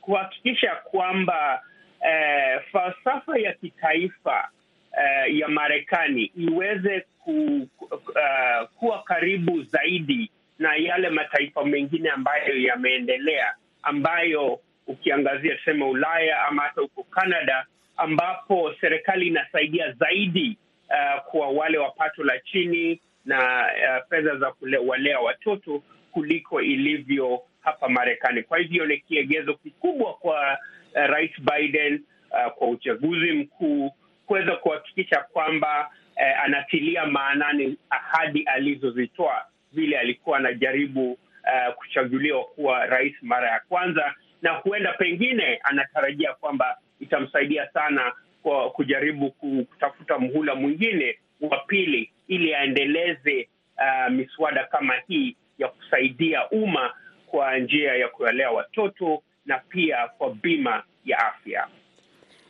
Kuhakikisha 0.00 0.76
kwamba 0.76 1.62
uh, 2.00 2.62
falsafa 2.72 3.38
ya 3.38 3.52
kitaifa 3.52 4.48
uh, 4.92 5.34
ya 5.36 5.48
Marekani 5.48 6.24
iweze 6.36 7.04
ku, 7.18 7.68
uh, 7.80 8.68
kuwa 8.78 9.02
karibu 9.02 9.62
zaidi 9.62 10.30
na 10.58 10.74
yale 10.76 11.08
mataifa 11.10 11.64
mengine 11.64 12.10
ambayo 12.10 12.60
yameendelea, 12.60 13.54
ambayo 13.82 14.60
ukiangazia 14.86 15.54
tuseme 15.56 15.84
Ulaya 15.84 16.42
ama 16.44 16.62
hata 16.62 16.80
huko 16.80 17.02
Canada, 17.02 17.66
ambapo 17.96 18.74
serikali 18.80 19.26
inasaidia 19.26 19.92
zaidi 19.92 20.58
uh, 20.90 21.20
kwa 21.30 21.48
wale 21.48 21.78
wa 21.78 21.90
pato 21.90 22.24
la 22.24 22.38
chini 22.38 23.00
na 23.24 23.66
uh, 23.66 24.08
fedha 24.10 24.36
za 24.36 24.50
kuwalea 24.52 25.20
watoto 25.20 25.82
kuliko 26.12 26.62
ilivyo 26.62 27.42
hapa 27.60 27.88
Marekani. 27.88 28.42
Kwa 28.42 28.58
hivyo 28.58 28.86
ni 28.86 28.98
kiegezo 28.98 29.54
kikubwa 29.54 30.14
kwa 30.14 30.58
uh, 30.94 31.06
Rais 31.06 31.30
Biden 31.40 32.04
uh, 32.30 32.52
kwa 32.52 32.68
uchaguzi 32.68 33.32
mkuu 33.32 33.90
kuweza 34.26 34.56
kuhakikisha 34.56 35.20
kwamba 35.32 35.90
uh, 36.16 36.44
anatilia 36.44 37.06
maanani 37.06 37.76
ahadi 37.90 38.42
alizozitoa 38.42 39.44
vile 39.72 39.98
alikuwa 39.98 40.38
anajaribu 40.38 41.12
uh, 41.12 41.74
kuchaguliwa 41.74 42.44
kuwa 42.44 42.86
rais 42.86 43.14
mara 43.22 43.50
ya 43.50 43.60
kwanza, 43.68 44.14
na 44.42 44.50
huenda 44.52 44.92
pengine 44.92 45.56
anatarajia 45.62 46.34
kwamba 46.34 46.76
itamsaidia 47.00 47.68
sana 47.72 48.12
kwa 48.46 48.70
kujaribu 48.70 49.30
kutafuta 49.30 50.18
mhula 50.18 50.54
mwingine 50.54 51.18
wa 51.40 51.58
pili 51.58 52.10
ili 52.28 52.54
aendeleze 52.54 53.48
uh, 53.78 54.12
miswada 54.12 54.64
kama 54.64 54.94
hii 55.08 55.36
ya 55.58 55.68
kusaidia 55.68 56.50
umma 56.50 56.94
kwa 57.26 57.58
njia 57.58 57.94
ya 57.94 58.08
kuwalea 58.08 58.50
watoto 58.50 59.22
na 59.46 59.58
pia 59.58 60.08
kwa 60.08 60.30
bima 60.34 60.84
ya 61.04 61.18
afya. 61.18 61.68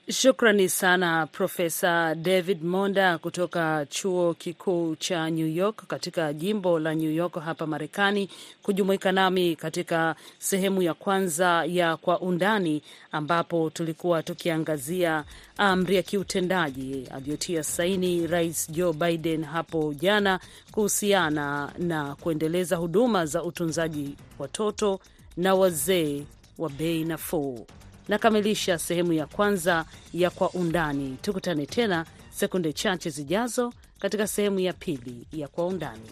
Shukrani 0.08 0.68
sana 0.68 1.26
Profesa 1.26 2.14
David 2.14 2.62
Monda 2.64 3.18
kutoka 3.18 3.86
chuo 3.90 4.34
kikuu 4.34 4.96
cha 4.96 5.30
New 5.30 5.46
York 5.46 5.86
katika 5.86 6.32
jimbo 6.32 6.78
la 6.78 6.94
New 6.94 7.10
York 7.10 7.34
hapa 7.44 7.66
Marekani, 7.66 8.28
kujumuika 8.62 9.12
nami 9.12 9.56
katika 9.56 10.16
sehemu 10.38 10.82
ya 10.82 10.94
kwanza 10.94 11.64
ya 11.64 11.96
Kwa 11.96 12.20
Undani, 12.20 12.82
ambapo 13.12 13.70
tulikuwa 13.70 14.22
tukiangazia 14.22 15.24
amri 15.56 15.96
ya 15.96 16.02
kiutendaji 16.02 17.06
aliyotia 17.14 17.62
saini 17.64 18.26
Rais 18.26 18.70
Joe 18.70 18.92
Biden 18.92 19.44
hapo 19.44 19.94
jana 19.94 20.40
kuhusiana 20.72 21.72
na 21.78 22.14
kuendeleza 22.14 22.76
huduma 22.76 23.26
za 23.26 23.42
utunzaji 23.42 24.16
watoto 24.38 25.00
na 25.36 25.54
wazee 25.54 26.22
wa 26.58 26.68
bei 26.70 27.04
nafuu. 27.04 27.66
Nakamilisha 28.08 28.78
sehemu 28.78 29.12
ya 29.12 29.26
kwanza 29.26 29.84
ya 30.12 30.30
Kwa 30.30 30.50
Undani. 30.50 31.16
Tukutane 31.22 31.66
tena 31.66 32.06
sekunde 32.30 32.72
chache 32.72 33.10
zijazo 33.10 33.72
katika 33.98 34.26
sehemu 34.26 34.60
ya 34.60 34.72
pili 34.72 35.26
ya 35.32 35.48
Kwa 35.48 35.66
Undani. 35.66 36.10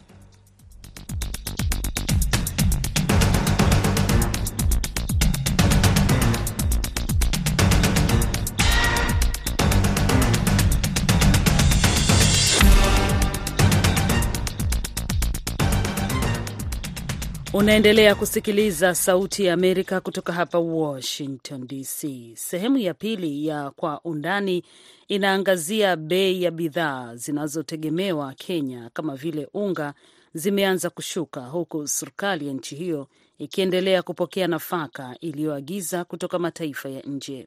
Unaendelea 17.54 18.14
kusikiliza 18.14 18.94
Sauti 18.94 19.44
ya 19.44 19.54
Amerika 19.54 20.00
kutoka 20.00 20.32
hapa 20.32 20.58
Washington 20.58 21.66
DC. 21.66 22.08
Sehemu 22.36 22.78
ya 22.78 22.94
pili 22.94 23.46
ya 23.46 23.70
Kwa 23.70 24.00
Undani 24.04 24.64
inaangazia 25.08 25.96
bei 25.96 26.42
ya 26.42 26.50
bidhaa 26.50 27.16
zinazotegemewa 27.16 28.34
Kenya 28.34 28.90
kama 28.92 29.16
vile 29.16 29.48
unga 29.54 29.94
zimeanza 30.34 30.90
kushuka, 30.90 31.40
huku 31.40 31.88
serikali 31.88 32.46
ya 32.46 32.52
nchi 32.52 32.74
hiyo 32.76 33.08
ikiendelea 33.38 34.02
kupokea 34.02 34.46
nafaka 34.48 35.16
iliyoagiza 35.20 36.04
kutoka 36.04 36.38
mataifa 36.38 36.88
ya 36.88 37.00
nje. 37.02 37.46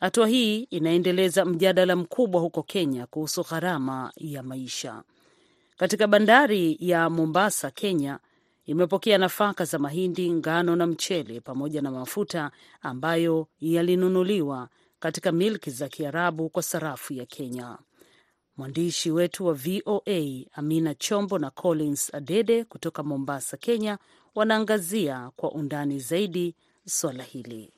Hatua 0.00 0.28
hii 0.28 0.58
inaendeleza 0.62 1.44
mjadala 1.44 1.96
mkubwa 1.96 2.40
huko 2.40 2.62
Kenya 2.62 3.06
kuhusu 3.06 3.42
gharama 3.50 4.12
ya 4.16 4.42
maisha. 4.42 5.02
Katika 5.76 6.06
bandari 6.06 6.76
ya 6.80 7.10
Mombasa, 7.10 7.70
Kenya 7.70 8.18
imepokea 8.68 9.18
nafaka 9.18 9.64
za 9.64 9.78
mahindi, 9.78 10.32
ngano 10.32 10.76
na 10.76 10.86
mchele 10.86 11.40
pamoja 11.40 11.82
na 11.82 11.90
mafuta 11.90 12.50
ambayo 12.82 13.48
yalinunuliwa 13.60 14.68
katika 14.98 15.32
milki 15.32 15.70
za 15.70 15.88
Kiarabu 15.88 16.48
kwa 16.48 16.62
sarafu 16.62 17.12
ya 17.14 17.26
Kenya. 17.26 17.78
Mwandishi 18.56 19.10
wetu 19.10 19.46
wa 19.46 19.54
VOA 19.54 20.44
Amina 20.52 20.94
Chombo 20.94 21.38
na 21.38 21.50
Collins 21.50 22.14
Adede 22.14 22.64
kutoka 22.64 23.02
Mombasa, 23.02 23.56
Kenya, 23.56 23.98
wanaangazia 24.34 25.30
kwa 25.36 25.52
undani 25.52 25.98
zaidi 25.98 26.54
swala 26.86 27.22
hili. 27.24 27.72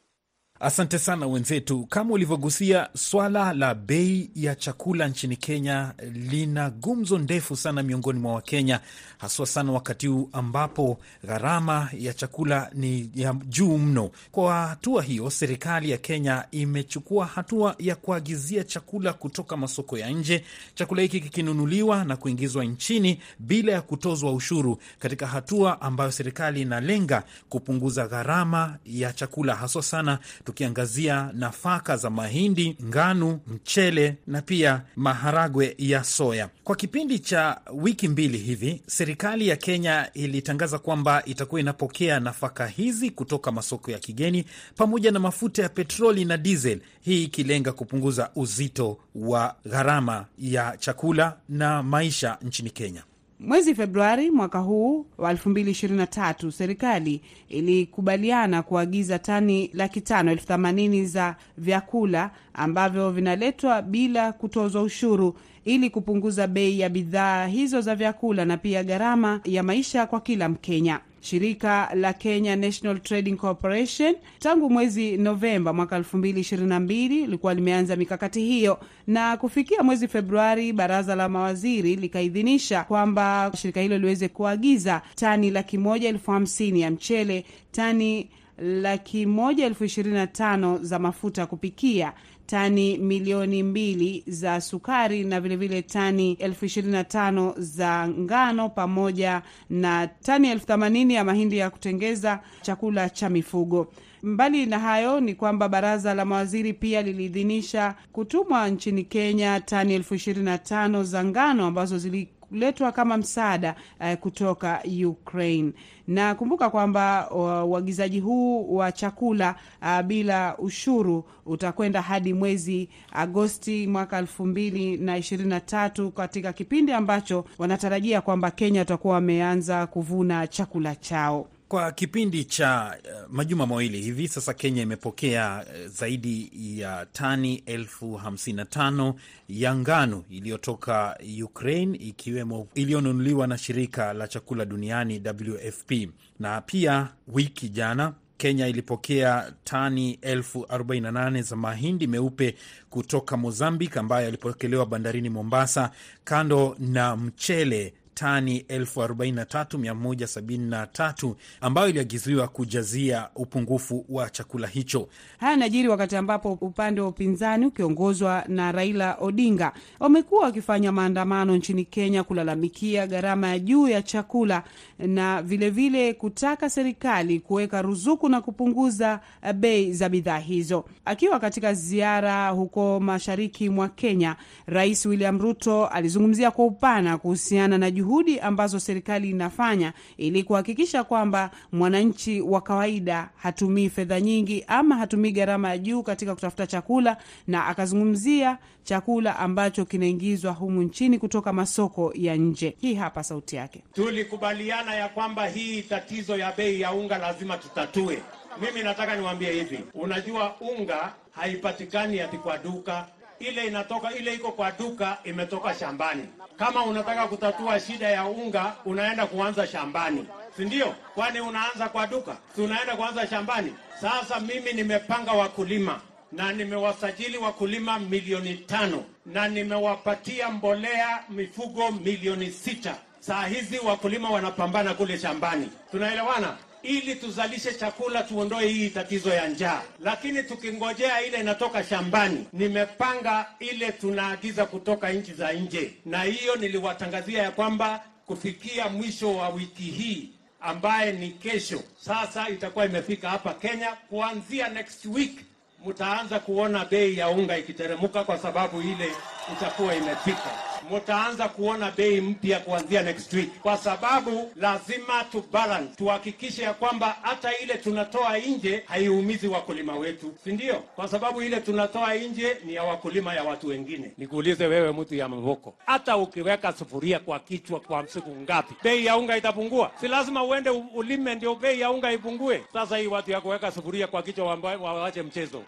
Asante 0.62 0.98
sana 0.98 1.26
wenzetu. 1.26 1.86
Kama 1.86 2.12
ulivyogusia, 2.14 2.88
swala 2.96 3.52
la 3.52 3.74
bei 3.74 4.30
ya 4.34 4.54
chakula 4.54 5.08
nchini 5.08 5.36
Kenya 5.36 5.92
lina 6.12 6.70
gumzo 6.70 7.18
ndefu 7.18 7.56
sana 7.56 7.82
miongoni 7.82 8.18
mwa 8.20 8.32
Wakenya, 8.34 8.80
haswa 9.18 9.46
sana 9.46 9.72
wakati 9.72 10.06
huu 10.06 10.28
ambapo 10.32 10.98
gharama 11.24 11.88
ya 11.98 12.14
chakula 12.14 12.70
ni 12.74 13.10
ya 13.14 13.32
juu 13.48 13.78
mno. 13.78 14.10
Kwa 14.32 14.66
hatua 14.66 15.02
hiyo, 15.02 15.30
serikali 15.30 15.90
ya 15.90 15.98
Kenya 15.98 16.44
imechukua 16.50 17.26
hatua 17.26 17.74
ya 17.78 17.96
kuagizia 17.96 18.64
chakula 18.64 19.12
kutoka 19.12 19.56
masoko 19.56 19.98
ya 19.98 20.10
nje, 20.10 20.44
chakula 20.74 21.02
hiki 21.02 21.20
kikinunuliwa 21.20 22.04
na 22.04 22.16
kuingizwa 22.16 22.64
nchini 22.64 23.20
bila 23.38 23.72
ya 23.72 23.80
kutozwa 23.82 24.32
ushuru, 24.32 24.78
katika 24.98 25.26
hatua 25.26 25.80
ambayo 25.80 26.10
serikali 26.12 26.62
inalenga 26.62 27.22
kupunguza 27.48 28.06
gharama 28.08 28.76
ya 28.86 29.12
chakula 29.12 29.54
haswa 29.54 29.82
sana 29.82 30.18
tukiangazia 30.50 31.30
nafaka 31.34 31.96
za 31.96 32.10
mahindi, 32.10 32.76
ngano, 32.84 33.40
mchele 33.46 34.16
na 34.26 34.42
pia 34.42 34.82
maharagwe 34.96 35.74
ya 35.78 36.04
soya. 36.04 36.48
Kwa 36.64 36.76
kipindi 36.76 37.18
cha 37.18 37.60
wiki 37.74 38.08
mbili 38.08 38.38
hivi, 38.38 38.82
serikali 38.86 39.48
ya 39.48 39.56
Kenya 39.56 40.10
ilitangaza 40.14 40.78
kwamba 40.78 41.22
itakuwa 41.24 41.60
inapokea 41.60 42.20
nafaka 42.20 42.66
hizi 42.66 43.10
kutoka 43.10 43.52
masoko 43.52 43.90
ya 43.90 43.98
kigeni 43.98 44.44
pamoja 44.76 45.10
na 45.10 45.18
mafuta 45.20 45.62
ya 45.62 45.68
petroli 45.68 46.24
na 46.24 46.36
diesel, 46.36 46.80
hii 47.00 47.24
ikilenga 47.24 47.72
kupunguza 47.72 48.30
uzito 48.36 48.98
wa 49.14 49.56
gharama 49.66 50.26
ya 50.38 50.76
chakula 50.78 51.36
na 51.48 51.82
maisha 51.82 52.38
nchini 52.42 52.70
Kenya. 52.70 53.02
Mwezi 53.40 53.74
Februari 53.74 54.30
mwaka 54.30 54.58
huu 54.58 55.06
wa 55.18 55.32
2023 55.32 56.50
serikali 56.50 57.20
ilikubaliana 57.48 58.62
kuagiza 58.62 59.18
tani 59.18 59.70
laki 59.72 60.00
tano 60.00 60.32
elfu 60.32 60.46
themanini 60.46 61.06
za 61.06 61.36
vyakula 61.58 62.30
ambavyo 62.54 63.10
vinaletwa 63.10 63.82
bila 63.82 64.32
kutozwa 64.32 64.82
ushuru 64.82 65.34
ili 65.64 65.90
kupunguza 65.90 66.46
bei 66.46 66.80
ya 66.80 66.88
bidhaa 66.88 67.46
hizo 67.46 67.80
za 67.80 67.94
vyakula 67.94 68.44
na 68.44 68.56
pia 68.56 68.84
gharama 68.84 69.40
ya 69.44 69.62
maisha 69.62 70.06
kwa 70.06 70.20
kila 70.20 70.48
Mkenya. 70.48 71.00
Shirika 71.22 71.90
la 71.94 72.12
Kenya 72.12 72.56
National 72.56 73.00
Trading 73.00 73.36
Corporation 73.36 74.14
tangu 74.38 74.70
mwezi 74.70 75.16
Novemba 75.16 75.72
mwaka 75.72 75.98
2022 75.98 77.08
lilikuwa 77.08 77.54
limeanza 77.54 77.96
mikakati 77.96 78.40
hiyo, 78.40 78.78
na 79.06 79.36
kufikia 79.36 79.82
mwezi 79.82 80.08
Februari 80.08 80.72
baraza 80.72 81.14
la 81.14 81.28
mawaziri 81.28 81.96
likaidhinisha 81.96 82.84
kwamba 82.84 83.52
shirika 83.56 83.80
hilo 83.80 83.98
liweze 83.98 84.28
kuagiza 84.28 85.02
tani 85.14 85.50
laki 85.50 85.78
moja 85.78 86.08
elfu 86.08 86.30
hamsini 86.30 86.80
ya 86.80 86.90
mchele, 86.90 87.44
tani 87.70 88.30
laki 88.58 89.26
moja 89.26 89.66
elfu 89.66 89.84
ishirini 89.84 90.14
na 90.14 90.26
tano 90.26 90.78
za 90.82 90.98
mafuta 90.98 91.46
kupikia 91.46 92.12
tani 92.54 92.98
milioni 92.98 93.62
mbili 93.62 94.24
za 94.26 94.60
sukari 94.60 95.24
na 95.24 95.40
vilevile 95.40 95.68
vile 95.68 95.82
tani 95.82 96.32
elfu 96.32 96.64
ishirini 96.64 96.92
na 96.92 97.04
tano 97.04 97.54
za 97.58 98.08
ngano 98.08 98.68
pamoja 98.68 99.42
na 99.70 100.06
tani 100.06 100.48
elfu 100.50 100.66
themanini 100.66 101.14
ya 101.14 101.24
mahindi 101.24 101.58
ya 101.58 101.70
kutengeza 101.70 102.40
chakula 102.62 103.10
cha 103.10 103.28
mifugo. 103.30 103.92
Mbali 104.22 104.66
na 104.66 104.78
hayo 104.78 105.20
ni 105.20 105.34
kwamba 105.34 105.68
baraza 105.68 106.14
la 106.14 106.24
mawaziri 106.24 106.72
pia 106.72 107.02
liliidhinisha 107.02 107.94
kutumwa 108.12 108.68
nchini 108.68 109.04
Kenya 109.04 109.60
tani 109.60 109.94
elfu 109.94 110.14
ishirini 110.14 110.44
na 110.44 110.58
tano 110.58 111.04
za 111.04 111.24
ngano 111.24 111.66
ambazo 111.66 111.98
zili 111.98 112.28
kuletwa 112.50 112.92
kama 112.92 113.16
msaada 113.16 113.74
uh, 114.00 114.14
kutoka 114.14 114.82
Ukraine. 115.06 115.72
Na 116.08 116.34
kumbuka 116.34 116.70
kwamba 116.70 117.30
uagizaji 117.64 118.20
huu 118.20 118.74
wa 118.76 118.92
chakula 118.92 119.54
uh, 119.82 120.00
bila 120.02 120.58
ushuru 120.58 121.24
utakwenda 121.46 122.02
hadi 122.02 122.34
mwezi 122.34 122.88
Agosti 123.12 123.86
mwaka 123.86 124.18
elfu 124.18 124.46
mbili 124.46 124.96
na 124.96 125.16
ishirini 125.18 125.48
na 125.50 125.60
tatu 125.60 126.10
katika 126.10 126.52
kipindi 126.52 126.92
ambacho 126.92 127.44
wanatarajia 127.58 128.20
kwamba 128.20 128.50
Kenya 128.50 128.80
watakuwa 128.80 129.14
wameanza 129.14 129.86
kuvuna 129.86 130.46
chakula 130.46 130.94
chao. 130.96 131.46
Kwa 131.70 131.92
kipindi 131.92 132.44
cha 132.44 132.96
uh, 133.04 133.32
majuma 133.34 133.66
mawili 133.66 134.00
hivi 134.02 134.28
sasa, 134.28 134.54
Kenya 134.54 134.82
imepokea 134.82 135.64
uh, 135.68 135.86
zaidi 135.86 136.50
ya 136.80 137.06
tani 137.12 137.62
elfu 137.66 138.14
hamsini 138.14 138.56
na 138.56 138.64
tano 138.64 139.14
ya 139.48 139.74
ngano 139.76 140.24
iliyotoka 140.30 141.18
Ukraine, 141.44 141.98
ikiwemo 141.98 142.68
iliyonunuliwa 142.74 143.46
na 143.46 143.58
shirika 143.58 144.12
la 144.12 144.28
chakula 144.28 144.64
duniani 144.64 145.22
WFP. 145.26 145.92
Na 146.38 146.60
pia 146.60 147.08
wiki 147.28 147.68
jana 147.68 148.12
Kenya 148.40 148.68
ilipokea 148.68 149.52
tani 149.64 150.18
elfu 150.22 150.66
arobaini 150.68 151.02
na 151.04 151.12
nane 151.12 151.42
za 151.42 151.56
mahindi 151.56 152.06
meupe 152.06 152.54
kutoka 152.90 153.36
Mozambique, 153.36 154.00
ambayo 154.00 154.24
yalipokelewa 154.24 154.86
bandarini 154.86 155.28
Mombasa, 155.30 155.90
kando 156.24 156.76
na 156.78 157.16
mchele 157.16 157.94
tani 158.14 158.64
43173 158.68 161.34
ambayo 161.60 161.88
iliagiziwa 161.88 162.48
kujazia 162.48 163.28
upungufu 163.36 164.04
wa 164.08 164.30
chakula 164.30 164.66
hicho. 164.66 165.08
Haya 165.38 165.56
najiri 165.56 165.88
wakati 165.88 166.16
ambapo 166.16 166.52
upande 166.52 167.00
wa 167.00 167.08
upinzani 167.08 167.66
ukiongozwa 167.66 168.44
na 168.48 168.72
Raila 168.72 169.16
Odinga 169.20 169.72
wamekuwa 170.00 170.44
wakifanya 170.44 170.92
maandamano 170.92 171.56
nchini 171.56 171.84
Kenya 171.84 172.24
kulalamikia 172.24 173.06
gharama 173.06 173.48
ya 173.48 173.58
juu 173.58 173.88
ya 173.88 174.02
chakula 174.02 174.62
na 174.98 175.42
vilevile 175.42 175.70
vile 176.00 176.14
kutaka 176.14 176.70
serikali 176.70 177.40
kuweka 177.40 177.82
ruzuku 177.82 178.28
na 178.28 178.40
kupunguza 178.40 179.20
bei 179.54 179.92
za 179.92 180.08
bidhaa 180.08 180.38
hizo. 180.38 180.84
Akiwa 181.04 181.40
katika 181.40 181.74
ziara 181.74 182.48
huko 182.48 183.00
mashariki 183.00 183.68
mwa 183.68 183.88
Kenya, 183.88 184.36
Rais 184.66 185.06
William 185.06 185.38
Ruto 185.40 185.86
alizungumzia 185.86 186.50
kwa 186.50 186.64
upana 186.64 187.18
kuhusiana 187.18 187.78
na 187.78 187.90
juhudi 187.90 188.09
ambazo 188.42 188.80
serikali 188.80 189.30
inafanya 189.30 189.92
ili 190.16 190.42
kuhakikisha 190.42 191.04
kwamba 191.04 191.50
mwananchi 191.72 192.40
wa 192.40 192.60
kawaida 192.60 193.28
hatumii 193.36 193.88
fedha 193.90 194.20
nyingi 194.20 194.64
ama 194.66 194.96
hatumii 194.96 195.30
gharama 195.32 195.68
ya 195.68 195.78
juu 195.78 196.02
katika 196.02 196.34
kutafuta 196.34 196.66
chakula, 196.66 197.16
na 197.46 197.66
akazungumzia 197.66 198.58
chakula 198.84 199.38
ambacho 199.38 199.84
kinaingizwa 199.84 200.52
humu 200.52 200.82
nchini 200.82 201.18
kutoka 201.18 201.52
masoko 201.52 202.12
ya 202.14 202.36
nje. 202.36 202.76
Hii 202.80 202.94
hapa 202.94 203.22
sauti 203.24 203.56
yake. 203.56 203.82
Tulikubaliana 203.94 204.94
ya 204.94 205.08
kwamba 205.08 205.46
hii 205.46 205.82
tatizo 205.82 206.36
ya 206.36 206.52
bei 206.52 206.80
ya 206.80 206.92
unga 206.92 207.18
lazima 207.18 207.56
tutatue. 207.58 208.22
Mimi 208.60 208.82
nataka 208.82 209.16
niwaambie 209.16 209.52
hivi, 209.52 209.80
unajua 209.94 210.54
unga 210.60 211.12
haipatikani 211.30 212.20
ati 212.20 212.38
kwa 212.38 212.58
duka 212.58 213.06
ile 213.40 213.66
inatoka 213.66 214.12
ile 214.14 214.34
iko 214.34 214.52
kwa 214.52 214.70
duka 214.72 215.18
imetoka 215.24 215.74
shambani. 215.74 216.26
Kama 216.58 216.84
unataka 216.84 217.26
kutatua 217.28 217.80
shida 217.80 218.08
ya 218.08 218.24
unga, 218.24 218.72
unaenda 218.84 219.26
kuanza 219.26 219.66
shambani, 219.66 220.26
si 220.56 220.64
ndio? 220.64 220.94
Kwani 221.14 221.40
unaanza 221.40 221.88
kwa 221.88 222.06
duka? 222.06 222.36
Si 222.56 222.60
unaenda 222.62 222.96
kuanza 222.96 223.26
shambani? 223.26 223.74
Sasa 224.00 224.40
mimi 224.40 224.72
nimepanga 224.72 225.32
wakulima 225.32 226.00
na 226.32 226.52
nimewasajili 226.52 227.38
wakulima 227.38 227.98
milioni 227.98 228.54
tano 228.54 229.04
na 229.26 229.48
nimewapatia 229.48 230.50
mbolea 230.50 231.22
mifugo 231.28 231.90
milioni 231.90 232.50
sita. 232.50 232.94
Saa 233.20 233.46
hizi 233.46 233.78
wakulima 233.78 234.30
wanapambana 234.30 234.94
kule 234.94 235.18
shambani, 235.18 235.68
tunaelewana? 235.90 236.56
Ili 236.82 237.14
tuzalishe 237.14 237.74
chakula 237.74 238.22
tuondoe 238.22 238.66
hii 238.68 238.88
tatizo 238.90 239.30
ya 239.30 239.48
njaa. 239.48 239.82
Lakini 240.00 240.42
tukingojea 240.42 241.22
ile 241.22 241.40
inatoka 241.40 241.84
shambani, 241.84 242.46
nimepanga 242.52 243.46
ile 243.60 243.92
tunaagiza 243.92 244.66
kutoka 244.66 245.12
nchi 245.12 245.32
za 245.34 245.52
nje, 245.52 245.94
na 246.06 246.22
hiyo 246.22 246.56
niliwatangazia 246.56 247.42
ya 247.42 247.50
kwamba 247.50 248.04
kufikia 248.26 248.88
mwisho 248.88 249.36
wa 249.36 249.48
wiki 249.48 249.82
hii 249.82 250.28
ambaye 250.60 251.12
ni 251.12 251.30
kesho, 251.30 251.82
sasa 252.00 252.48
itakuwa 252.48 252.84
imefika 252.86 253.30
hapa 253.30 253.54
Kenya. 253.54 253.92
Kuanzia 254.08 254.68
next 254.68 255.04
week 255.04 255.40
mtaanza 255.86 256.38
kuona 256.40 256.84
bei 256.84 257.18
ya 257.18 257.28
unga 257.28 257.58
ikiteremuka, 257.58 258.24
kwa 258.24 258.38
sababu 258.38 258.80
ile 258.80 259.08
itakuwa 259.52 259.94
imefika. 259.94 260.50
Mtaanza 260.96 261.48
kuona 261.48 261.90
bei 261.90 262.20
mpya 262.20 262.58
kuanzia 262.60 263.02
next 263.02 263.32
week, 263.32 263.50
kwa 263.62 263.76
sababu 263.76 264.50
lazima 264.56 265.24
tu 265.32 265.44
balance, 265.52 265.94
tuhakikishe 265.96 266.62
ya 266.62 266.74
kwamba 266.74 267.16
hata 267.22 267.58
ile 267.58 267.74
tunatoa 267.74 268.38
nje 268.38 268.82
haiumizi 268.86 269.48
wakulima 269.48 269.94
wetu, 269.96 270.34
si 270.44 270.52
ndio? 270.52 270.74
Kwa 270.74 271.08
sababu 271.08 271.42
ile 271.42 271.60
tunatoa 271.60 272.14
nje 272.14 272.56
ni 272.64 272.74
ya 272.74 272.82
wakulima 272.82 273.34
ya 273.34 273.42
watu 273.44 273.66
wengine. 273.66 274.10
Nikuulize 274.18 274.66
wewe, 274.66 274.92
mtu 274.92 275.14
ya 275.14 275.28
Mvoko, 275.28 275.74
hata 275.86 276.16
ukiweka 276.16 276.72
sufuria 276.72 277.18
kwa 277.18 277.38
kichwa 277.38 277.80
kwa 277.80 278.06
siku 278.08 278.30
ngapi, 278.36 278.74
bei 278.82 279.06
ya 279.06 279.16
unga 279.16 279.36
itapungua? 279.36 279.90
Si 280.00 280.08
lazima 280.08 280.44
uende 280.44 280.70
ulime 280.70 281.34
ndio 281.34 281.54
bei 281.54 281.80
ya 281.80 281.90
unga 281.90 282.12
ipungue? 282.12 282.64
Sasa 282.72 282.96
hii 282.96 283.06
watu 283.06 283.30
ya 283.30 283.40
kuweka 283.40 283.70
sufuria 283.72 284.06
kwa 284.06 284.22
kichwa 284.22 284.54
wawache 284.80 285.22
mchezo 285.22 285.62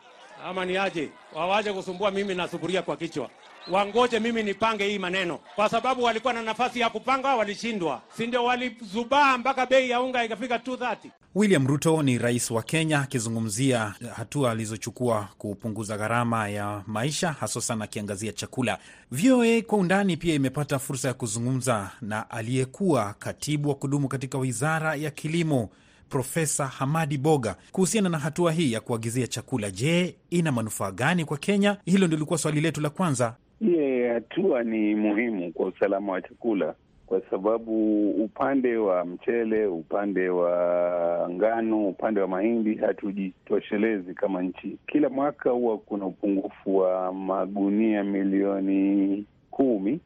ama 0.46 0.64
ni 0.64 0.76
aje? 0.76 1.08
Wawache 1.34 1.72
kusumbua 1.72 2.10
mimi 2.10 2.34
na 2.34 2.48
sufuria 2.48 2.82
kwa 2.82 2.96
kichwa, 2.96 3.30
wangoje 3.70 4.20
mimi 4.20 4.42
nipange 4.42 4.84
hii 4.88 4.98
maneno, 4.98 5.38
kwa 5.54 5.68
sababu 5.68 6.02
walikuwa 6.02 6.32
na 6.32 6.42
nafasi 6.42 6.80
ya 6.80 6.90
kupanga, 6.90 7.34
walishindwa, 7.36 8.02
si 8.16 8.26
ndio? 8.26 8.44
Walizubaa 8.44 9.38
mpaka 9.38 9.66
bei 9.66 9.90
ya 9.90 10.00
unga 10.00 10.24
ikafika 10.24 10.56
230. 10.56 10.96
William 11.34 11.66
Ruto 11.66 12.02
ni 12.02 12.18
rais 12.18 12.50
wa 12.50 12.62
Kenya 12.62 13.00
akizungumzia 13.00 13.94
hatua 14.16 14.50
alizochukua 14.50 15.28
kupunguza 15.38 15.96
gharama 15.98 16.48
ya 16.48 16.82
maisha, 16.86 17.32
haswa 17.32 17.62
sana 17.62 17.84
akiangazia 17.84 18.32
chakula. 18.32 18.78
VOA 19.10 19.62
kwa 19.62 19.78
undani 19.78 20.16
pia 20.16 20.34
imepata 20.34 20.78
fursa 20.78 21.08
ya 21.08 21.14
kuzungumza 21.14 21.90
na 22.00 22.30
aliyekuwa 22.30 23.14
katibu 23.18 23.68
wa 23.68 23.74
kudumu 23.74 24.08
katika 24.08 24.38
wizara 24.38 24.94
ya 24.94 25.10
kilimo 25.10 25.70
Profesa 26.12 26.66
Hamadi 26.66 27.18
Boga 27.18 27.56
kuhusiana 27.72 28.08
na 28.08 28.18
hatua 28.18 28.52
hii 28.52 28.72
ya 28.72 28.80
kuagizia 28.80 29.26
chakula. 29.26 29.70
Je, 29.70 30.16
ina 30.30 30.52
manufaa 30.52 30.90
gani 30.90 31.24
kwa 31.24 31.36
Kenya? 31.38 31.76
Hilo 31.84 32.06
ndio 32.06 32.16
lilikuwa 32.16 32.38
swali 32.38 32.60
letu 32.60 32.80
la 32.80 32.90
kwanza. 32.90 33.34
Hiye 33.62 34.08
hatua 34.08 34.62
ni 34.64 34.94
muhimu 34.94 35.52
kwa 35.52 35.66
usalama 35.66 36.12
wa 36.12 36.22
chakula, 36.22 36.74
kwa 37.06 37.20
sababu 37.30 38.10
upande 38.10 38.76
wa 38.76 39.04
mchele, 39.04 39.66
upande 39.66 40.28
wa 40.28 41.28
ngano, 41.30 41.88
upande 41.88 42.20
wa 42.20 42.28
mahindi 42.28 42.74
hatujitoshelezi 42.74 44.14
kama 44.14 44.42
nchi. 44.42 44.76
Kila 44.86 45.08
mwaka 45.08 45.50
huwa 45.50 45.78
kuna 45.78 46.06
upungufu 46.06 46.76
wa 46.76 47.12
magunia 47.12 48.04
milioni 48.04 49.24
kumi 49.50 50.00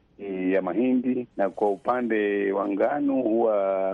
ya 0.51 0.61
mahindi 0.61 1.27
na 1.37 1.49
kwa 1.49 1.71
upande 1.71 2.51
wa 2.51 2.69
ngano 2.69 3.13
huwa 3.13 3.91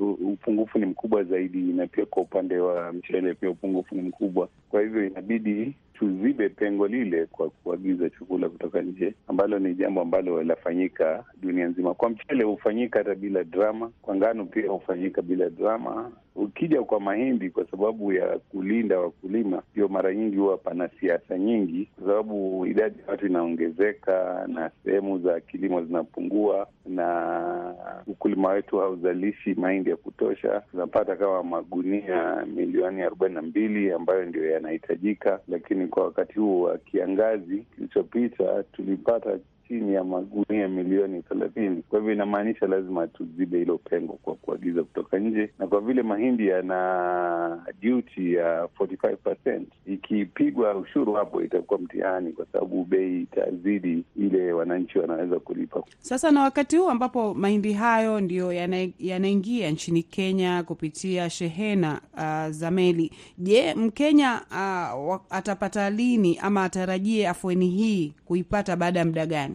uh, 0.00 0.28
upungufu 0.32 0.78
ni 0.78 0.86
mkubwa 0.86 1.24
zaidi, 1.24 1.58
na 1.58 1.86
pia 1.86 2.06
kwa 2.06 2.22
upande 2.22 2.58
wa 2.58 2.92
mchele 2.92 3.34
pia 3.34 3.50
upungufu 3.50 3.94
ni 3.94 4.02
mkubwa. 4.02 4.48
Kwa 4.70 4.80
hivyo 4.82 5.06
inabidi 5.06 5.74
tuzibe 5.98 6.48
pengo 6.48 6.86
lile 6.88 7.26
kwa 7.26 7.50
kuagiza 7.50 8.10
chakula 8.10 8.48
kutoka 8.48 8.82
nje, 8.82 9.14
ambalo 9.28 9.58
ni 9.58 9.74
jambo 9.74 10.00
ambalo 10.00 10.42
linafanyika 10.42 11.24
dunia 11.42 11.66
nzima. 11.68 11.94
Kwa 11.94 12.10
mchele 12.10 12.44
hufanyika 12.44 12.98
hata 12.98 13.14
bila 13.14 13.44
drama, 13.44 13.90
kwa 14.02 14.16
ngano 14.16 14.44
pia 14.44 14.70
hufanyika 14.70 15.22
bila 15.22 15.50
drama. 15.50 16.10
Ukija 16.36 16.82
kwa 16.82 17.00
mahindi, 17.00 17.50
kwa 17.50 17.66
sababu 17.70 18.12
ya 18.12 18.38
kulinda 18.38 19.00
wakulima, 19.00 19.62
ndio 19.72 19.88
mara 19.88 20.14
nyingi 20.14 20.36
huwa 20.36 20.56
pana 20.58 20.88
siasa 21.00 21.38
nyingi, 21.38 21.88
kwa 21.96 22.06
sababu 22.06 22.66
idadi 22.66 22.98
ya 22.98 23.04
watu 23.06 23.26
inaongezeka 23.26 24.44
na 24.48 24.70
sehemu 24.84 25.18
za 25.18 25.40
kilimo 25.40 25.84
zinapungua, 25.84 26.66
na 26.86 27.74
ukulima 28.06 28.48
wetu 28.48 28.78
hauzalishi 28.78 29.54
mahindi 29.54 29.90
ya 29.90 29.96
kutosha. 29.96 30.62
Tunapata 30.70 31.16
kama 31.16 31.42
magunia 31.42 32.46
milioni 32.46 33.02
arobaini 33.02 33.34
na 33.34 33.42
mbili 33.42 33.92
ambayo 33.92 34.24
ndio 34.24 34.50
yanahitajika, 34.50 35.40
lakini 35.48 35.87
kwa 35.88 36.04
wakati 36.04 36.38
huu 36.38 36.62
wa 36.62 36.78
kiangazi 36.78 37.58
kilichopita 37.74 38.62
tulipata 38.62 39.38
chini 39.68 39.94
ya 39.94 40.04
magunia 40.04 40.68
milioni 40.68 41.22
thelathini. 41.22 41.82
Kwa 41.88 41.98
hivyo 41.98 42.14
inamaanisha 42.14 42.66
lazima 42.66 43.06
tuzibe 43.06 43.58
hilo 43.58 43.78
pengo 43.78 44.12
kwa 44.12 44.34
kuagiza 44.34 44.82
kutoka 44.82 45.18
nje, 45.18 45.50
na 45.58 45.66
kwa 45.66 45.80
vile 45.80 46.02
mahindi 46.02 46.46
yana 46.48 47.66
duty 47.82 48.34
ya 48.34 48.62
45%, 48.78 49.60
ikipigwa 49.86 50.74
ushuru 50.76 51.12
hapo 51.12 51.42
itakuwa 51.42 51.80
mtihani, 51.80 52.32
kwa 52.32 52.46
sababu 52.52 52.84
bei 52.84 53.22
itazidi 53.22 54.04
ile 54.16 54.52
wananchi 54.52 54.98
wanaweza 54.98 55.38
kulipa. 55.38 55.82
Sasa 56.00 56.30
na 56.30 56.42
wakati 56.42 56.76
huu 56.76 56.88
ambapo 56.90 57.34
mahindi 57.34 57.72
hayo 57.72 58.20
ndiyo 58.20 58.52
yanaingia 58.98 59.64
yana 59.64 59.72
nchini 59.72 60.02
Kenya 60.02 60.62
kupitia 60.62 61.30
shehena 61.30 62.00
uh, 62.14 62.50
za 62.50 62.70
meli, 62.70 63.12
je, 63.38 63.74
Mkenya 63.74 64.40
uh, 64.50 65.16
atapata 65.30 65.90
lini 65.90 66.38
ama 66.42 66.64
atarajie 66.64 67.28
afueni 67.28 67.68
hii 67.68 68.12
kuipata 68.24 68.76
baada 68.76 68.98
ya 68.98 69.04
muda 69.04 69.26
gani? 69.26 69.54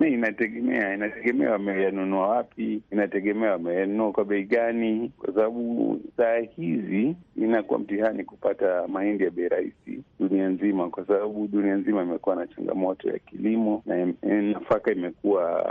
Inategemea, 0.08 0.94
inategemea 0.94 1.50
wameyanunua 1.52 2.28
wapi, 2.28 2.82
inategemea 2.92 3.52
wameyanunua 3.52 4.12
kwa 4.12 4.24
bei 4.24 4.44
gani, 4.44 5.12
kwa 5.18 5.34
sababu 5.34 6.00
saa 6.16 6.36
hizi 6.38 7.16
inakuwa 7.36 7.78
mtihani 7.78 8.24
kupata 8.24 8.88
mahindi 8.88 9.24
ya 9.24 9.30
bei 9.30 9.48
rahisi 9.48 10.02
dunia 10.20 10.48
nzima, 10.48 10.88
kwa 10.90 11.06
sababu 11.06 11.48
dunia 11.48 11.74
nzima 11.74 12.02
imekuwa 12.02 12.36
na 12.36 12.46
changamoto 12.46 13.08
ya 13.08 13.18
kilimo 13.18 13.82
na 13.86 14.06
nafaka 14.42 14.92
imekuwa 14.92 15.64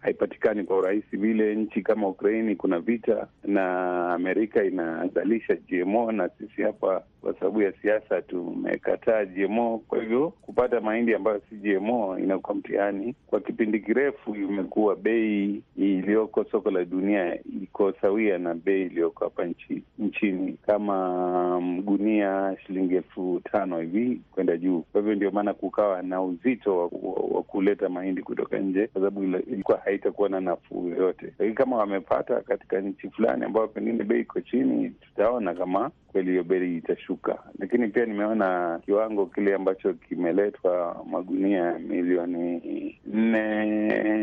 haipatikani 0.00 0.64
kwa 0.64 0.76
urahisi 0.78 1.16
vile. 1.16 1.54
Nchi 1.54 1.82
kama 1.82 2.08
Ukraini 2.08 2.56
kuna 2.56 2.80
vita 2.80 3.26
na 3.44 4.08
Amerika 4.14 4.64
inazalisha 4.64 5.54
GMO 5.54 6.12
na 6.12 6.28
sisi 6.28 6.62
hapa 6.62 7.02
kwa 7.20 7.34
sababu 7.34 7.62
ya 7.62 7.72
siasa 7.82 8.22
tumekataa 8.22 9.24
GMO. 9.24 9.78
Kwa 9.88 10.00
hivyo 10.00 10.30
kupata 10.30 10.80
mahindi 10.80 11.14
ambayo 11.14 11.40
si 11.50 11.54
GMO 11.56 12.18
inakuwa 12.18 12.54
mtihani. 12.56 13.14
Kwa 13.26 13.40
kipindi 13.40 13.71
kirefu 13.80 14.34
imekuwa 14.36 14.96
bei 14.96 15.62
iliyoko 15.76 16.44
soko 16.44 16.70
la 16.70 16.84
dunia 16.84 17.38
iko 17.62 17.92
sawia 17.92 18.38
na 18.38 18.54
bei 18.54 18.82
iliyoko 18.82 19.24
hapa 19.24 19.44
nchi, 19.44 19.82
nchini 19.98 20.56
kama 20.66 21.60
gunia 21.84 22.56
shilingi 22.66 22.94
elfu 22.94 23.40
tano 23.52 23.78
hivi 23.80 24.20
kwenda 24.32 24.56
juu. 24.56 24.80
Kwa 24.92 25.00
hivyo 25.00 25.14
ndio 25.16 25.30
maana 25.30 25.54
kukawa 25.54 26.02
na 26.02 26.22
uzito 26.22 26.78
wa, 26.78 26.84
wa, 26.84 27.36
wa 27.36 27.42
kuleta 27.42 27.88
mahindi 27.88 28.22
kutoka 28.22 28.58
nje, 28.58 28.86
kwa 28.86 29.00
sababu 29.00 29.22
ilikuwa 29.24 29.78
haitakuwa 29.78 30.28
na 30.28 30.40
nafuu 30.40 30.88
yoyote. 30.88 31.26
Lakini 31.38 31.54
kama 31.54 31.76
wamepata 31.76 32.40
katika 32.40 32.80
nchi 32.80 33.10
fulani 33.10 33.44
ambayo 33.44 33.68
pengine 33.68 34.04
bei 34.04 34.20
iko 34.20 34.40
chini, 34.40 34.90
tutaona 34.90 35.54
kama 35.54 35.90
kweli 36.12 36.30
hiyo 36.30 36.44
bei 36.44 36.76
itashuka. 36.76 37.38
Lakini 37.58 37.88
pia 37.88 38.06
nimeona 38.06 38.80
kiwango 38.84 39.26
kile 39.26 39.54
ambacho 39.54 39.92
kimeletwa 39.94 41.04
magunia 41.10 41.78
milioni 41.78 42.62
nne 43.06 43.51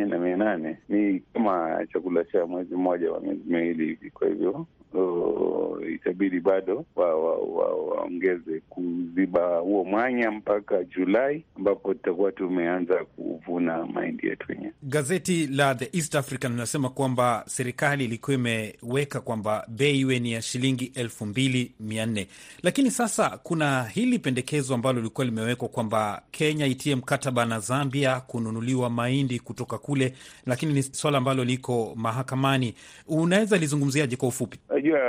na 0.05 0.19
mia 0.19 0.37
nane 0.37 0.77
ni 0.89 1.19
kama 1.33 1.85
chakula 1.93 2.23
cha 2.23 2.45
mwezi 2.45 2.75
mmoja 2.75 3.11
wa 3.11 3.19
miezi 3.21 3.41
miwili 3.45 3.85
hivi, 3.85 4.09
kwa 4.11 4.27
hivyo 4.27 4.65
itabidi 5.95 6.39
bado 6.39 6.85
waongeze 6.95 8.51
wa, 8.51 8.55
wa, 8.55 8.61
kuziba 8.69 9.57
huo 9.57 9.83
mwanya 9.83 10.31
mpaka 10.31 10.83
Julai 10.83 11.43
ambapo 11.57 11.93
tutakuwa 11.93 12.31
tumeanza 12.31 12.95
kuvuna 13.05 13.85
mahindi 13.85 14.27
yetu 14.27 14.45
wenyewe. 14.49 14.73
Gazeti 14.83 15.47
la 15.47 15.75
The 15.75 15.89
East 15.97 16.15
African 16.15 16.51
linasema 16.51 16.89
kwamba 16.89 17.43
serikali 17.47 18.05
ilikuwa 18.05 18.35
imeweka 18.35 19.21
kwamba 19.21 19.65
bei 19.67 19.99
iwe 19.99 20.19
ni 20.19 20.31
ya 20.31 20.41
shilingi 20.41 20.91
elfu 20.95 21.25
mbili 21.25 21.71
mia 21.79 22.05
nne. 22.05 22.27
Lakini 22.63 22.91
sasa 22.91 23.39
kuna 23.43 23.83
hili 23.83 24.19
pendekezo 24.19 24.73
ambalo 24.75 24.97
lilikuwa 24.99 25.25
limewekwa 25.25 25.67
kwamba 25.67 26.21
Kenya 26.31 26.65
itie 26.65 26.95
mkataba 26.95 27.45
na 27.45 27.59
Zambia 27.59 28.19
kununuliwa 28.19 28.89
mahindi 28.89 29.18
kutoka 29.43 29.77
kule, 29.77 30.13
lakini 30.45 30.73
ni 30.73 30.83
swala 30.83 31.17
ambalo 31.17 31.43
liko 31.43 31.93
mahakamani. 31.95 32.73
Unaweza 33.07 33.57
lizungumziaje 33.57 34.15
kwa 34.15 34.27
ufupi? 34.27 34.59
Najua 34.69 34.99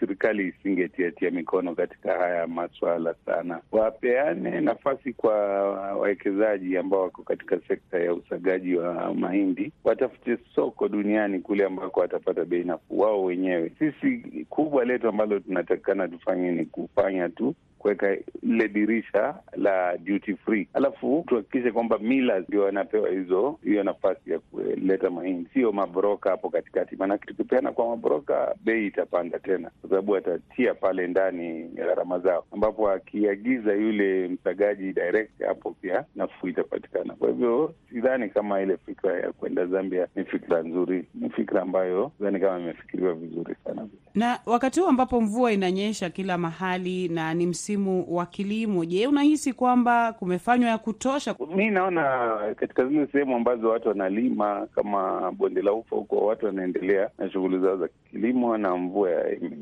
serikali 0.00 0.48
isingetiatia 0.48 1.30
mikono 1.30 1.74
katika 1.74 2.12
haya 2.12 2.46
maswala 2.46 3.14
sana, 3.26 3.60
wapeane 3.72 4.60
nafasi 4.60 5.12
kwa 5.12 5.34
wawekezaji 5.72 6.76
ambao 6.76 7.02
wako 7.02 7.22
katika 7.22 7.58
sekta 7.68 7.98
ya 7.98 8.14
usagaji 8.14 8.74
wa 8.76 9.14
mahindi, 9.14 9.72
watafute 9.84 10.38
soko 10.54 10.88
duniani 10.88 11.40
kule 11.40 11.64
ambako 11.64 12.00
watapata 12.00 12.44
bei 12.44 12.64
nafuu 12.64 12.98
wao 12.98 13.24
wenyewe. 13.24 13.72
Sisi 13.78 14.18
kubwa 14.50 14.84
letu 14.84 15.08
ambalo 15.08 15.38
tunatakikana 15.40 16.08
tufanye 16.08 16.52
ni 16.52 16.64
kufanya 16.64 17.28
tu 17.28 17.54
kuweka 17.86 18.16
lile 18.42 18.68
dirisha 18.68 19.34
la 19.56 19.96
duty 19.98 20.34
free, 20.36 20.68
alafu 20.74 21.24
tuhakikishe 21.28 21.72
kwamba 21.72 21.98
mila 21.98 22.40
ndio 22.40 22.62
wanapewa 22.62 23.10
hizo 23.10 23.58
hiyo 23.64 23.82
nafasi 23.82 24.30
ya 24.30 24.38
kuleta 24.38 25.10
mahindi, 25.10 25.50
sio 25.54 25.72
mabroka 25.72 26.30
hapo 26.30 26.50
katikati. 26.50 26.96
Maanake 26.96 27.26
tukipeana 27.26 27.72
kwa 27.72 27.88
mabroka, 27.88 28.54
bei 28.64 28.86
itapanda 28.86 29.38
tena, 29.38 29.70
kwa 29.80 29.90
sababu 29.90 30.16
atatia 30.16 30.74
pale 30.74 31.06
ndani 31.06 31.62
gharama 31.64 32.18
zao, 32.18 32.44
ambapo 32.52 32.90
akiagiza 32.90 33.72
yule 33.72 34.28
msagaji 34.28 34.92
direct, 34.92 35.42
hapo 35.46 35.70
pia 35.80 36.04
nafuu 36.16 36.48
itapatikana. 36.48 37.14
Kwa 37.14 37.28
hivyo 37.28 37.74
sidhani 37.90 38.28
kama 38.28 38.60
ile 38.62 38.76
fikra 38.86 39.20
ya 39.20 39.32
kwenda 39.32 39.66
Zambia 39.66 40.06
ni 40.16 40.24
fikra 40.24 40.62
nzuri, 40.62 41.04
ni 41.14 41.30
fikra 41.30 41.62
ambayo 41.62 42.12
sidhani 42.18 42.40
kama 42.40 42.58
imefikiriwa 42.60 43.14
vizuri 43.14 43.54
sana. 43.64 43.86
Na 44.14 44.40
wakati 44.46 44.80
huu 44.80 44.86
ambapo 44.86 45.20
mvua 45.20 45.52
inanyesha 45.52 46.10
kila 46.10 46.38
mahali 46.38 47.08
na 47.08 47.34
ni 47.34 47.46
msimu 47.46 47.75
wa 48.08 48.26
kilimo, 48.26 48.84
je, 48.84 49.06
unahisi 49.06 49.52
kwamba 49.52 50.12
kumefanywa 50.12 50.70
ya 50.70 50.78
kutosha? 50.78 51.34
Mi 51.56 51.70
naona 51.70 52.02
katika 52.56 52.86
zile 52.86 53.06
sehemu 53.12 53.36
ambazo 53.36 53.68
watu 53.68 53.88
wanalima 53.88 54.66
kama 54.74 55.32
bonde 55.32 55.62
la 55.62 55.72
ufa 55.72 55.96
huko, 55.96 56.16
watu 56.26 56.46
wanaendelea 56.46 57.10
na 57.18 57.30
shughuli 57.30 57.58
zao 57.58 57.76
za 57.76 57.88
kilimo, 58.10 58.56
na 58.58 58.76
mvua 58.76 59.10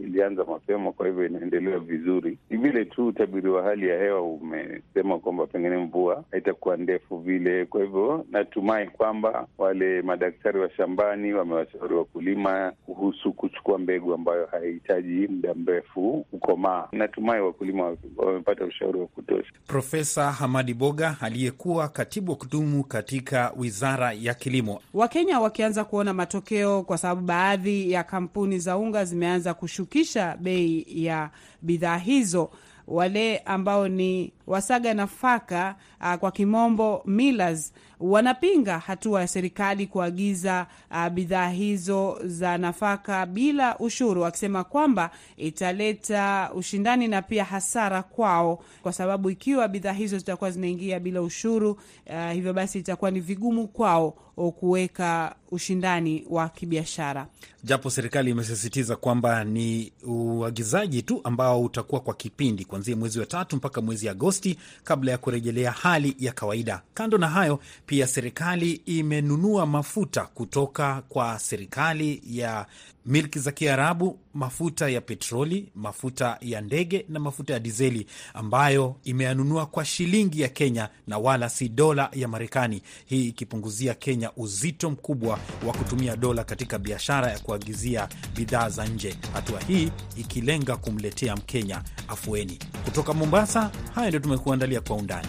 ilianza 0.00 0.44
mapema, 0.44 0.92
kwa 0.92 1.06
hivyo 1.06 1.26
inaendelea 1.26 1.78
vizuri. 1.78 2.38
Ni 2.50 2.56
vile 2.56 2.84
tu 2.84 3.06
utabiri 3.06 3.48
wa 3.48 3.62
hali 3.62 3.88
ya 3.88 3.98
hewa 3.98 4.22
umesema 4.22 5.18
kwamba 5.18 5.46
pengine 5.46 5.76
mvua 5.76 6.24
haitakuwa 6.30 6.76
ndefu 6.76 7.18
vile. 7.18 7.64
Kwa 7.64 7.80
hivyo 7.80 8.24
natumai 8.30 8.88
kwamba 8.88 9.46
wale 9.58 10.02
madaktari 10.02 10.60
wa 10.60 10.70
shambani 10.70 11.32
wamewashauri 11.32 11.94
wakulima 11.94 12.72
kuhusu 12.86 13.32
kuchukua 13.32 13.78
mbegu 13.78 14.14
ambayo 14.14 14.46
haihitaji 14.46 15.28
muda 15.28 15.54
mrefu 15.54 16.26
kukomaa. 16.30 16.88
Natumai 16.92 17.40
wakulima 17.40 17.93
wamepata 18.16 18.64
ushauri 18.64 19.00
wa 19.00 19.06
kutosha. 19.06 19.52
Profesa 19.66 20.32
Hamadi 20.32 20.74
Boga 20.74 21.16
aliyekuwa 21.20 21.88
katibu 21.88 22.32
wa 22.32 22.38
kudumu 22.38 22.84
katika 22.84 23.52
wizara 23.56 24.12
ya 24.12 24.34
kilimo. 24.34 24.80
Wakenya 24.94 25.40
wakianza 25.40 25.84
kuona 25.84 26.14
matokeo, 26.14 26.82
kwa 26.82 26.98
sababu 26.98 27.20
baadhi 27.20 27.92
ya 27.92 28.04
kampuni 28.04 28.58
za 28.58 28.76
unga 28.76 29.04
zimeanza 29.04 29.54
kushukisha 29.54 30.36
bei 30.40 30.84
ya 30.88 31.30
bidhaa 31.62 31.96
hizo. 31.98 32.50
Wale 32.86 33.38
ambao 33.38 33.88
ni 33.88 34.32
wasaga 34.46 34.94
nafaka 34.94 35.74
uh, 36.00 36.14
kwa 36.14 36.30
kimombo 36.30 37.02
millers, 37.06 37.72
wanapinga 38.10 38.78
hatua 38.78 39.20
ya 39.20 39.28
serikali 39.28 39.86
kuagiza 39.86 40.66
uh, 40.90 41.08
bidhaa 41.08 41.48
hizo 41.48 42.18
za 42.24 42.58
nafaka 42.58 43.26
bila 43.26 43.78
ushuru, 43.78 44.22
wakisema 44.22 44.64
kwamba 44.64 45.10
italeta 45.36 46.50
ushindani 46.54 47.08
na 47.08 47.22
pia 47.22 47.44
hasara 47.44 48.02
kwao, 48.02 48.64
kwa 48.82 48.92
sababu 48.92 49.30
ikiwa 49.30 49.68
bidhaa 49.68 49.92
hizo 49.92 50.18
zitakuwa 50.18 50.50
zinaingia 50.50 51.00
bila 51.00 51.22
ushuru 51.22 51.70
uh, 52.06 52.30
hivyo 52.32 52.52
basi 52.52 52.78
itakuwa 52.78 53.10
ni 53.10 53.20
vigumu 53.20 53.68
kwao 53.68 54.10
kuweka 54.36 55.34
ushindani 55.50 56.24
wa 56.30 56.48
kibiashara. 56.48 57.26
Japo 57.64 57.90
serikali 57.90 58.30
imesisitiza 58.30 58.96
kwamba 58.96 59.44
ni 59.44 59.92
uagizaji 60.06 61.02
tu 61.02 61.20
ambao 61.24 61.62
utakuwa 61.62 62.00
kwa 62.00 62.14
kipindi 62.14 62.64
kuanzia 62.64 62.96
mwezi 62.96 63.20
wa 63.20 63.26
tatu 63.26 63.56
mpaka 63.56 63.80
mwezi 63.80 64.08
Agosti 64.08 64.58
kabla 64.84 65.10
ya 65.12 65.18
kurejelea 65.18 65.70
hali 65.70 66.16
ya 66.18 66.32
kawaida. 66.32 66.82
Kando 66.94 67.18
na 67.18 67.28
hayo, 67.28 67.60
pia 67.94 68.06
serikali 68.06 68.72
imenunua 68.72 69.66
mafuta 69.66 70.22
kutoka 70.26 71.02
kwa 71.08 71.38
serikali 71.38 72.22
ya 72.26 72.66
milki 73.06 73.38
za 73.38 73.52
Kiarabu, 73.52 74.18
mafuta 74.34 74.88
ya 74.88 75.00
petroli, 75.00 75.68
mafuta 75.74 76.38
ya 76.40 76.60
ndege 76.60 77.06
na 77.08 77.20
mafuta 77.20 77.52
ya 77.52 77.58
dizeli 77.60 78.06
ambayo 78.34 78.96
imeyanunua 79.04 79.66
kwa 79.66 79.84
shilingi 79.84 80.40
ya 80.40 80.48
Kenya 80.48 80.88
na 81.06 81.18
wala 81.18 81.48
si 81.48 81.68
dola 81.68 82.08
ya 82.12 82.28
Marekani, 82.28 82.82
hii 83.06 83.28
ikipunguzia 83.28 83.94
Kenya 83.94 84.30
uzito 84.36 84.90
mkubwa 84.90 85.38
wa 85.66 85.72
kutumia 85.72 86.16
dola 86.16 86.44
katika 86.44 86.78
biashara 86.78 87.30
ya 87.30 87.38
kuagizia 87.38 88.08
bidhaa 88.36 88.68
za 88.68 88.86
nje, 88.86 89.16
hatua 89.32 89.60
hii 89.60 89.90
ikilenga 90.16 90.76
kumletea 90.76 91.36
Mkenya 91.36 91.82
afueni. 92.08 92.58
Kutoka 92.84 93.12
Mombasa, 93.12 93.70
haya 93.94 94.08
ndio 94.08 94.20
tumekuandalia 94.20 94.80
kwa 94.80 94.96
undani. 94.96 95.28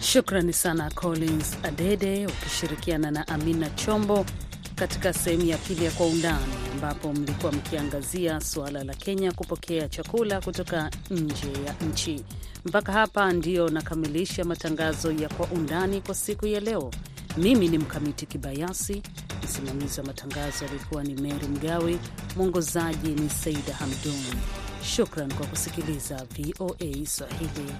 Shukrani 0.00 0.52
sana 0.52 0.90
Collins 0.94 1.56
Adede 1.62 2.26
ukishirikiana 2.26 3.10
na 3.10 3.28
Amina 3.28 3.70
Chombo 3.70 4.26
katika 4.74 5.12
sehemu 5.12 5.44
ya 5.44 5.58
pili 5.58 5.84
ya 5.84 5.90
Kwa 5.90 6.06
Undani, 6.06 6.44
ambapo 6.72 7.12
mlikuwa 7.12 7.52
mkiangazia 7.52 8.40
suala 8.40 8.84
la 8.84 8.94
Kenya 8.94 9.32
kupokea 9.32 9.88
chakula 9.88 10.40
kutoka 10.40 10.90
nje 11.10 11.52
ya 11.66 11.74
nchi. 11.88 12.24
Mpaka 12.64 12.92
hapa 12.92 13.32
ndiyo 13.32 13.68
nakamilisha 13.68 14.44
matangazo 14.44 15.12
ya 15.12 15.28
Kwa 15.28 15.46
Undani 15.46 16.00
kwa 16.00 16.14
siku 16.14 16.46
ya 16.46 16.60
leo. 16.60 16.90
Mimi 17.36 17.68
ni 17.68 17.78
Mkamiti 17.78 18.26
Kibayasi, 18.26 19.02
msimamizi 19.44 20.00
wa 20.00 20.06
matangazo 20.06 20.64
alikuwa 20.70 21.04
ni 21.04 21.14
Meri 21.14 21.48
Mgawe, 21.48 21.98
mwongozaji 22.36 23.08
ni 23.10 23.30
Saida 23.30 23.74
Hamdun. 23.74 24.24
Shukran 24.96 25.32
kwa 25.34 25.46
kusikiliza 25.46 26.16
VOA 26.16 27.06
Swahili. 27.06 27.74